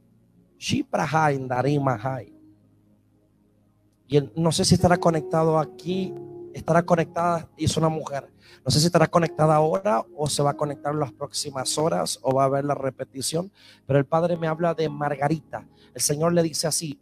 [0.59, 2.35] Shiprahai.
[4.07, 6.15] Y no sé si estará conectado aquí,
[6.55, 8.33] estará conectada, y es una mujer.
[8.64, 12.18] No sé si estará conectada ahora o se va a conectar en las próximas horas
[12.22, 13.53] o va a ver la repetición.
[13.87, 15.68] Pero el Padre me habla de Margarita.
[15.95, 16.99] El Señor le dice así.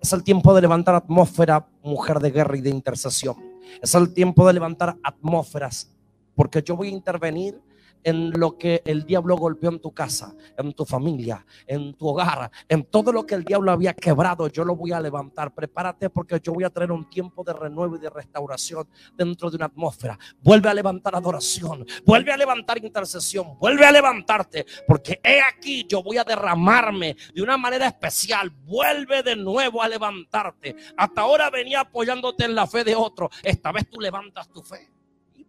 [0.00, 3.36] Es el tiempo de levantar atmósfera, mujer de guerra y de intercesión.
[3.82, 5.90] Es el tiempo de levantar atmósferas,
[6.36, 7.60] porque yo voy a intervenir
[8.06, 12.52] en lo que el diablo golpeó en tu casa, en tu familia, en tu hogar,
[12.68, 15.52] en todo lo que el diablo había quebrado, yo lo voy a levantar.
[15.52, 19.56] Prepárate porque yo voy a traer un tiempo de renuevo y de restauración dentro de
[19.56, 20.16] una atmósfera.
[20.40, 26.00] Vuelve a levantar adoración, vuelve a levantar intercesión, vuelve a levantarte, porque he aquí yo
[26.00, 28.50] voy a derramarme de una manera especial.
[28.50, 30.76] Vuelve de nuevo a levantarte.
[30.96, 33.30] Hasta ahora venía apoyándote en la fe de otro.
[33.42, 34.88] Esta vez tú levantas tu fe.
[35.34, 35.44] Y.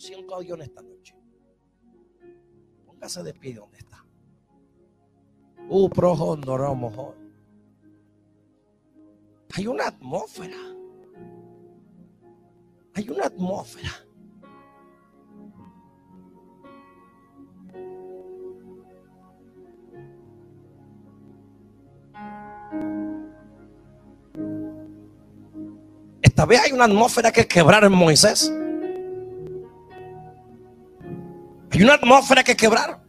[0.00, 1.14] 100 caballones esta noche.
[2.86, 4.04] Póngase de pie donde está.
[5.68, 6.38] Uh, projo,
[9.54, 10.56] Hay una atmósfera.
[12.94, 13.90] Hay una atmósfera.
[26.22, 28.50] Esta vez hay una atmósfera que quebrar en Moisés.
[31.80, 33.02] Hay una atmósfera que quebrar.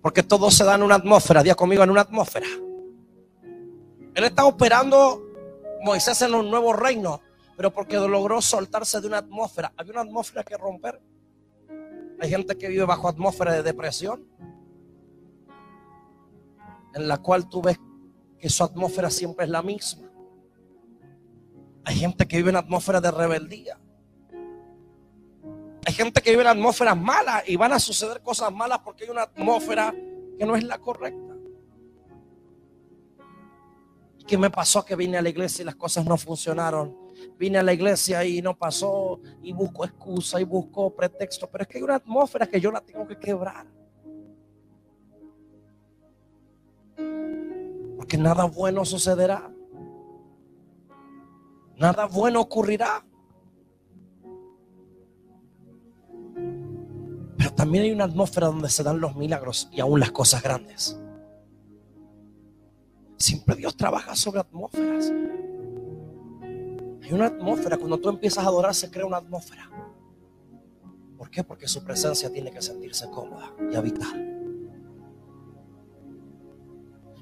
[0.00, 1.42] Porque todo se da en una atmósfera.
[1.42, 2.46] Día conmigo en una atmósfera.
[4.14, 5.22] Él está operando
[5.82, 7.20] Moisés en un nuevo reino,
[7.54, 9.74] pero porque logró soltarse de una atmósfera.
[9.76, 11.02] Había una atmósfera que romper.
[12.18, 14.26] Hay gente que vive bajo atmósfera de depresión,
[16.94, 17.78] en la cual tú ves
[18.38, 20.08] que su atmósfera siempre es la misma.
[21.84, 23.78] Hay gente que vive en atmósfera de rebeldía.
[25.86, 29.10] Hay gente que vive en atmósferas malas y van a suceder cosas malas porque hay
[29.10, 29.94] una atmósfera
[30.38, 31.34] que no es la correcta.
[34.26, 34.84] ¿Qué me pasó?
[34.84, 36.96] Que vine a la iglesia y las cosas no funcionaron.
[37.38, 41.50] Vine a la iglesia y no pasó y busco excusa y busco pretexto.
[41.50, 43.66] Pero es que hay una atmósfera que yo la tengo que quebrar.
[47.96, 49.50] Porque nada bueno sucederá.
[51.76, 53.04] Nada bueno ocurrirá.
[57.56, 60.98] También hay una atmósfera donde se dan los milagros y aún las cosas grandes.
[63.16, 65.12] Siempre Dios trabaja sobre atmósferas.
[67.02, 69.70] Hay una atmósfera, cuando tú empiezas a adorar se crea una atmósfera.
[71.18, 71.44] ¿Por qué?
[71.44, 74.14] Porque su presencia tiene que sentirse cómoda y habitar.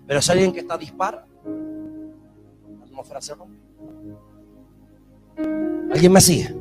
[0.06, 3.58] Pero si alguien que está dispara, la atmósfera se rompe.
[5.92, 6.54] ¿Alguien me sigue?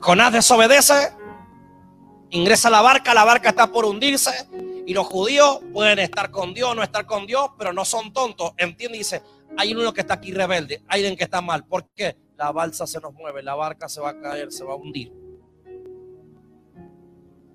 [0.00, 1.12] Jonás desobedece,
[2.30, 4.30] ingresa la barca, la barca está por hundirse,
[4.88, 8.52] y los judíos pueden estar con Dios, no estar con Dios, pero no son tontos.
[8.56, 9.22] Entiende y dice,
[9.56, 11.66] hay uno que está aquí rebelde, hay alguien que está mal.
[11.66, 12.16] ¿Por qué?
[12.36, 15.12] La balsa se nos mueve, la barca se va a caer, se va a hundir.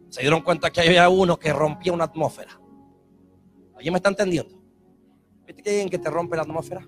[0.09, 2.61] Se dieron cuenta que había uno que rompía una atmósfera.
[3.75, 4.61] ¿Alguien me está entendiendo?
[5.47, 6.87] ¿Viste que hay alguien que te rompe la atmósfera?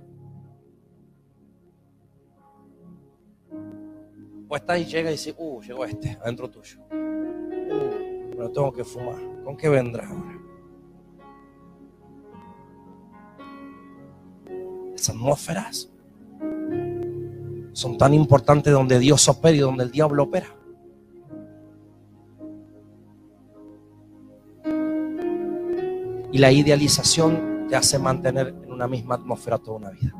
[4.47, 6.86] O está y llega y dice, uh, llegó este, adentro tuyo.
[8.36, 9.19] Uh, pero tengo que fumar.
[9.43, 10.41] ¿Con qué vendrá ahora?
[14.95, 15.89] Esas atmósferas
[17.73, 20.47] son tan importantes donde Dios opera y donde el diablo opera.
[26.31, 30.13] Y la idealización te hace mantener en una misma atmósfera toda una vida.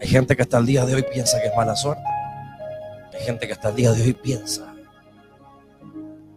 [0.00, 2.02] Hay gente que hasta el día de hoy piensa que es mala suerte.
[3.12, 4.69] Hay gente que hasta el día de hoy piensa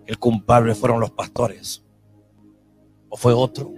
[0.06, 1.84] el culpable fueron los pastores.
[3.10, 3.74] O fue otro.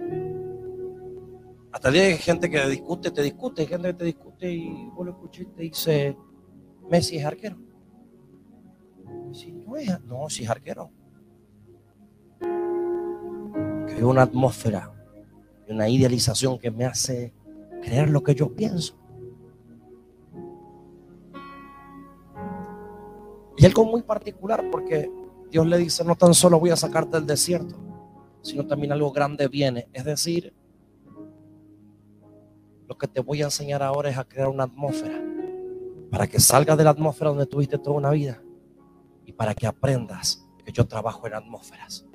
[1.72, 4.88] Hasta el día hay gente que discute, te discute, hay gente que te discute y
[4.94, 6.16] vos lo escuchas y te dice,
[6.88, 7.58] Messi es arquero.
[9.32, 10.90] Si no, es, no, si es arquero.
[12.40, 14.90] Que hay una atmósfera
[15.68, 17.34] y una idealización que me hace
[17.82, 18.98] creer lo que yo pienso.
[23.58, 25.10] Y algo muy particular porque
[25.50, 27.76] Dios le dice, no tan solo voy a sacarte del desierto,
[28.42, 29.88] sino también algo grande viene.
[29.92, 30.54] Es decir,
[32.88, 35.20] lo que te voy a enseñar ahora es a crear una atmósfera
[36.10, 38.40] para que salgas de la atmósfera donde tuviste toda una vida
[39.24, 42.06] y para que aprendas que yo trabajo en atmósferas.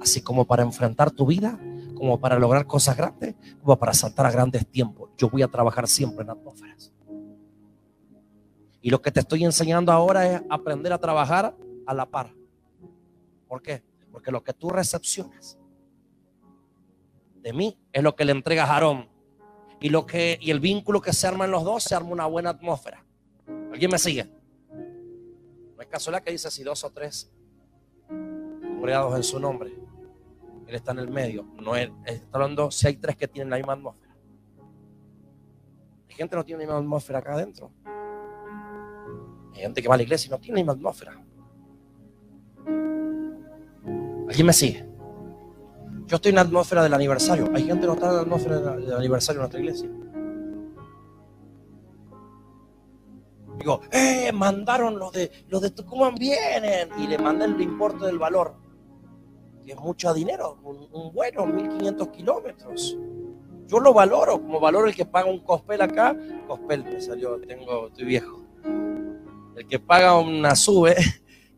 [0.00, 1.58] Así como para enfrentar tu vida,
[1.94, 5.10] como para lograr cosas grandes, como para saltar a grandes tiempos.
[5.16, 6.92] Yo voy a trabajar siempre en atmósferas.
[8.80, 11.56] Y lo que te estoy enseñando ahora es aprender a trabajar
[11.86, 12.35] a la par.
[13.46, 13.82] ¿Por qué?
[14.10, 15.58] Porque lo que tú recepcionas
[17.42, 19.08] de mí es lo que le entregas a Aarón.
[19.78, 22.26] Y, lo que, y el vínculo que se arma en los dos se arma una
[22.26, 23.04] buena atmósfera.
[23.70, 24.28] ¿Alguien me sigue?
[25.76, 27.30] No es casualidad que dice si dos o tres
[28.08, 29.72] congregados en su nombre.
[30.66, 31.44] Él está en el medio.
[31.60, 34.16] No es, está hablando si hay tres que tienen la misma atmósfera.
[36.08, 37.70] Hay gente que no tiene la misma atmósfera acá adentro.
[39.54, 41.25] Hay gente que va a la iglesia y no tiene la misma atmósfera.
[44.28, 44.84] ¿Alguien me sigue?
[46.06, 47.50] Yo estoy en la atmósfera del aniversario.
[47.54, 49.90] Hay gente que no está en la atmósfera del aniversario de nuestra iglesia.
[53.58, 58.18] Digo, eh, mandaron los de los de Tucumán vienen y le mandan el importe del
[58.18, 58.54] valor.
[59.64, 62.96] Que es mucho dinero, un, un bueno, 1500 kilómetros.
[63.66, 66.16] Yo lo valoro como valoro el que paga un cospel acá.
[66.46, 68.46] Cospel me salió, tengo, estoy viejo
[69.56, 70.94] el que paga una sube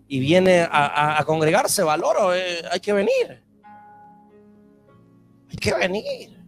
[0.09, 3.45] y viene a, congregarse, valoro, eh, hay que venir.
[5.51, 6.39] Hay que venir.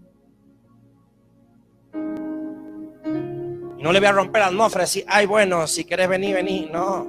[3.78, 6.70] Y no le voy a romper la atmósfera, decir, ay, bueno, si quieres venir, vení.
[6.72, 7.06] No.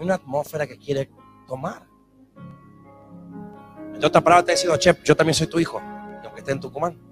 [0.00, 1.08] Una atmósfera que quiere
[1.46, 1.86] tomar.
[3.94, 6.60] En otras palabras, te he dicho, Chef, yo también soy tu hijo, aunque esté en
[6.60, 7.09] Tucumán.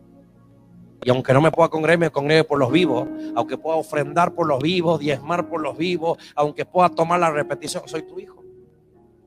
[1.02, 3.08] Y aunque no me pueda congregar, me congrego por los vivos.
[3.36, 7.84] Aunque pueda ofrendar por los vivos, diezmar por los vivos, aunque pueda tomar la repetición,
[7.86, 8.44] soy tu hijo.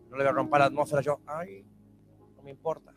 [0.09, 1.65] No le voy a romper la atmósfera yo, ay,
[2.35, 2.93] no me importa.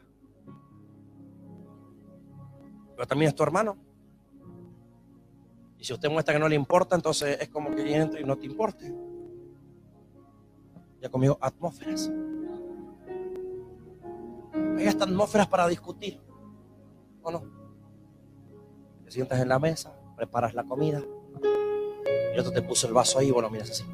[2.96, 3.76] Pero también es tu hermano.
[5.78, 8.36] Y si usted muestra que no le importa, entonces es como que entra y no
[8.36, 8.92] te importe.
[11.00, 12.10] Ya conmigo, atmósferas.
[14.76, 16.20] Hay hasta atmósferas para discutir.
[17.22, 17.63] ¿O no?
[19.14, 21.00] Sientas en la mesa, preparas la comida.
[22.32, 23.84] El otro te puso el vaso ahí y bueno, miras así.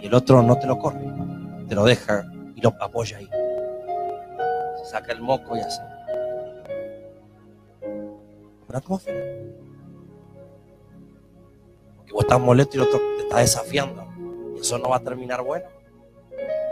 [0.00, 1.06] Y el otro no te lo corre,
[1.68, 2.26] te lo deja
[2.56, 3.30] y lo apoya ahí.
[4.78, 5.80] Se saca el moco y así.
[8.68, 9.24] Una atmósfera.
[11.98, 14.08] Porque vos estás molesto y el otro te está desafiando.
[14.56, 15.66] Y eso no va a terminar bueno.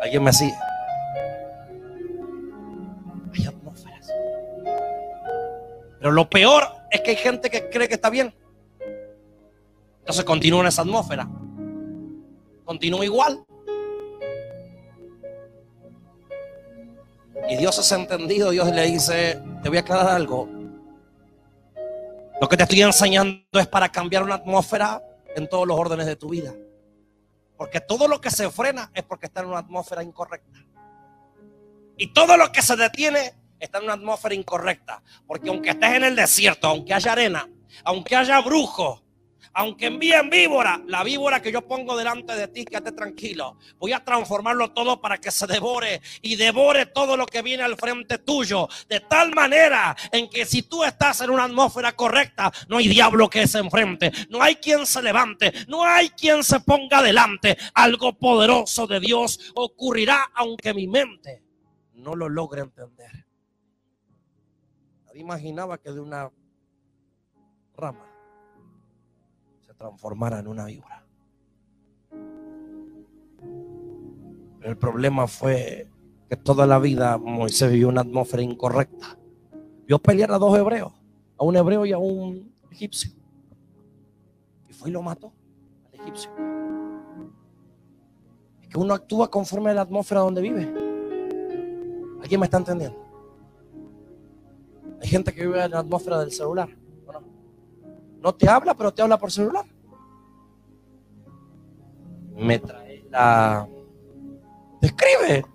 [0.02, 0.58] ¿Alguien me sigue?
[6.06, 8.32] Pero lo peor es que hay gente que cree que está bien.
[9.98, 11.28] Entonces continúa en esa atmósfera.
[12.64, 13.44] Continúa igual.
[17.48, 18.50] Y Dios es entendido.
[18.50, 20.48] Dios le dice, te voy a aclarar algo.
[22.40, 25.02] Lo que te estoy enseñando es para cambiar una atmósfera
[25.34, 26.54] en todos los órdenes de tu vida.
[27.56, 30.64] Porque todo lo que se frena es porque está en una atmósfera incorrecta.
[31.96, 35.02] Y todo lo que se detiene está en una atmósfera incorrecta.
[35.26, 37.48] Porque aunque estés en el desierto, aunque haya arena,
[37.84, 39.02] aunque haya brujos,
[39.58, 43.56] aunque envíen víbora, la víbora que yo pongo delante de ti, quédate tranquilo.
[43.78, 47.76] Voy a transformarlo todo para que se devore y devore todo lo que viene al
[47.76, 48.68] frente tuyo.
[48.86, 53.30] De tal manera en que si tú estás en una atmósfera correcta, no hay diablo
[53.30, 57.56] que se enfrente, no hay quien se levante, no hay quien se ponga delante.
[57.72, 61.42] Algo poderoso de Dios ocurrirá aunque mi mente
[61.94, 63.25] no lo logre entender.
[65.16, 66.30] Imaginaba que de una
[67.76, 68.06] rama
[69.76, 71.04] transformara en una víbora.
[74.58, 75.88] Pero el problema fue
[76.28, 79.18] que toda la vida Moisés vivió una atmósfera incorrecta.
[79.86, 80.92] Vio pelear a dos hebreos,
[81.38, 83.12] a un hebreo y a un egipcio.
[84.68, 85.32] Y fue y lo mató
[85.86, 86.30] al egipcio.
[88.62, 90.62] Es que uno actúa conforme a la atmósfera donde vive.
[92.20, 93.05] ¿Alguien me está entendiendo?
[95.00, 96.68] Hay gente que vive en la atmósfera del celular.
[98.20, 99.64] No te habla, pero te habla por celular.
[102.34, 103.68] Me trae la...
[104.80, 105.46] Te escribe.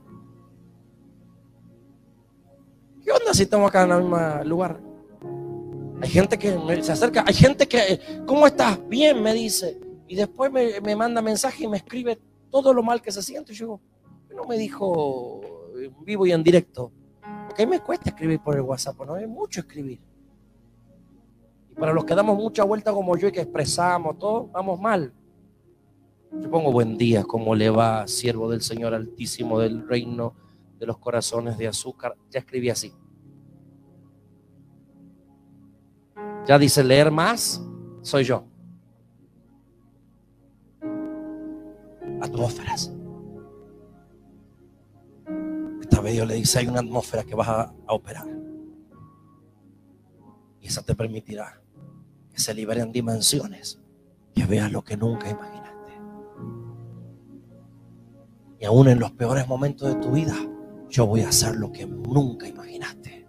[3.04, 4.80] ¿Qué onda si estamos acá en el mismo lugar?
[6.02, 8.80] Hay gente que se acerca, hay gente que, ¿cómo estás?
[8.88, 9.80] Bien, me dice.
[10.08, 12.20] Y después me, manda mensaje y me escribe
[12.50, 13.54] todo lo mal que se siente.
[13.54, 13.82] Y yo digo,
[14.36, 15.42] no me dijo
[15.78, 16.92] en vivo y en directo.
[17.52, 20.00] Porque me cuesta escribir por el WhatsApp, no es mucho escribir.
[21.78, 25.14] Para los que damos mucha vuelta como yo y que expresamos todo, vamos mal.
[26.32, 30.34] Yo pongo buen día, como le va, siervo del Señor Altísimo del reino
[30.80, 32.16] de los corazones de azúcar.
[32.30, 32.94] Ya escribí así.
[36.48, 37.62] Ya dice leer más,
[38.02, 38.46] soy yo.
[42.22, 42.94] Atmósferas.
[46.10, 48.28] Dios le dice, hay una atmósfera que vas a, a operar.
[50.60, 51.62] Y esa te permitirá
[52.32, 53.80] que se liberen dimensiones,
[54.34, 55.72] que veas lo que nunca imaginaste.
[58.60, 60.36] Y aún en los peores momentos de tu vida,
[60.90, 63.28] yo voy a hacer lo que nunca imaginaste.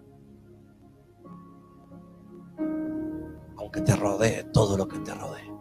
[3.57, 5.51] Aunque te rodee todo lo que te rodee.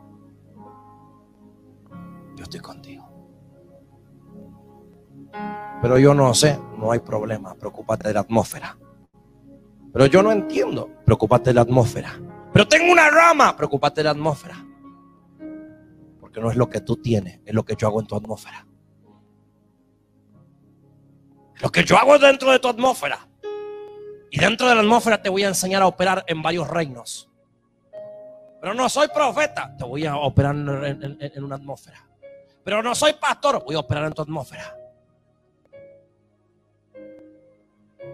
[2.37, 3.09] Yo estoy contigo.
[5.81, 8.77] Pero yo no sé, no hay problema, preocúpate de la atmósfera.
[9.93, 12.19] Pero yo no entiendo, preocúpate de la atmósfera.
[12.53, 13.57] Pero tengo una rama.
[13.57, 14.57] Preocupate de la atmósfera.
[16.19, 18.67] Porque no es lo que tú tienes, es lo que yo hago en tu atmósfera.
[21.61, 23.29] Lo que yo hago dentro de tu atmósfera.
[24.31, 27.31] Y dentro de la atmósfera te voy a enseñar a operar en varios reinos.
[28.61, 32.09] Pero no soy profeta, te voy a operar en, en una atmósfera.
[32.65, 34.82] Pero no soy pastor, voy a operar en tu atmósfera.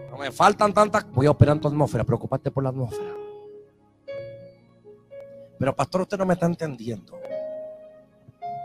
[0.09, 2.03] No me faltan tantas, voy a operar en tu atmósfera.
[2.03, 3.13] Preocupate por la atmósfera.
[5.57, 7.19] Pero pastor, usted no me está entendiendo.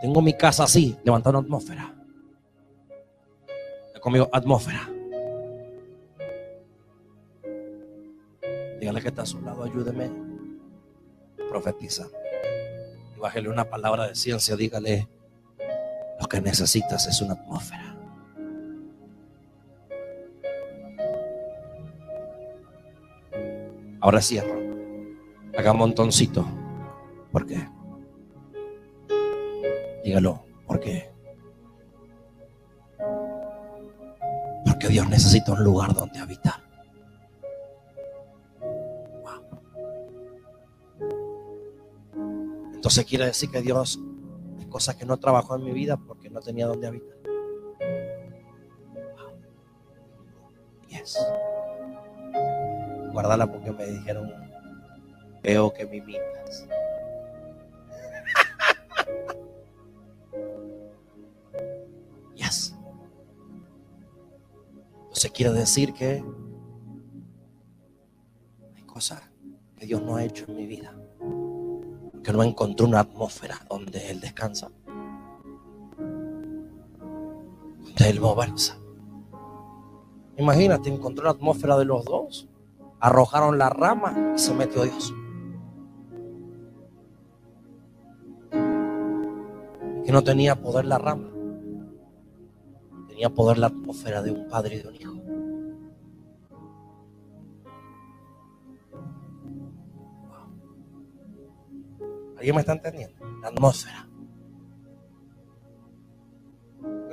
[0.01, 1.93] Tengo mi casa así, levantando atmósfera.
[4.01, 4.87] Conmigo, atmósfera.
[8.79, 10.25] Dígale que está a su lado, ayúdeme
[11.55, 12.07] profetiza.
[13.15, 15.07] Y bájele una palabra de ciencia, dígale,
[16.19, 17.84] lo que necesitas es una atmósfera.
[24.05, 24.53] Ahora cierro.
[25.57, 26.45] Haga un montoncito.
[27.31, 27.67] ¿Por qué?
[30.03, 31.11] Dígalo, ¿por qué?
[34.63, 36.53] Porque Dios necesita un lugar donde habitar.
[42.75, 43.99] Entonces quiere decir que Dios
[44.59, 47.17] hay cosas que no trabajó en mi vida porque no tenía donde habitar.
[50.89, 51.17] Yes.
[53.15, 54.29] Guárdala porque me dijeron,
[55.41, 56.67] veo que mimitas.
[62.35, 62.75] yes.
[65.03, 66.21] Entonces quiere decir que
[68.75, 69.21] hay cosas
[69.77, 70.93] que Dios no ha hecho en mi vida
[72.21, 74.69] que no encontró una atmósfera donde Él descansa,
[75.95, 76.49] donde
[78.09, 78.73] Él moverse.
[80.35, 82.49] Imagínate, encontró la atmósfera de los dos,
[83.05, 85.13] arrojaron la rama y se metió Dios.
[90.03, 91.29] Que no tenía poder la rama,
[93.07, 95.13] tenía poder la atmósfera de un padre y de un hijo.
[102.37, 103.23] ¿Alguien me está entendiendo?
[103.41, 104.09] La atmósfera.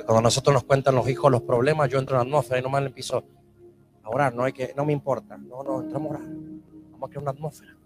[0.06, 2.80] cuando nosotros nos cuentan los hijos los problemas, yo entro en la atmósfera y nomás
[2.82, 3.24] le empiezo
[4.14, 4.34] orar.
[4.34, 5.36] No, hay que, no me importa.
[5.36, 6.28] No, no, entramos a orar.
[6.90, 7.76] Vamos a crear una atmósfera.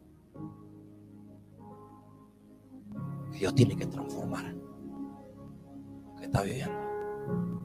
[3.33, 7.56] Dios tiene que transformar lo que está viviendo.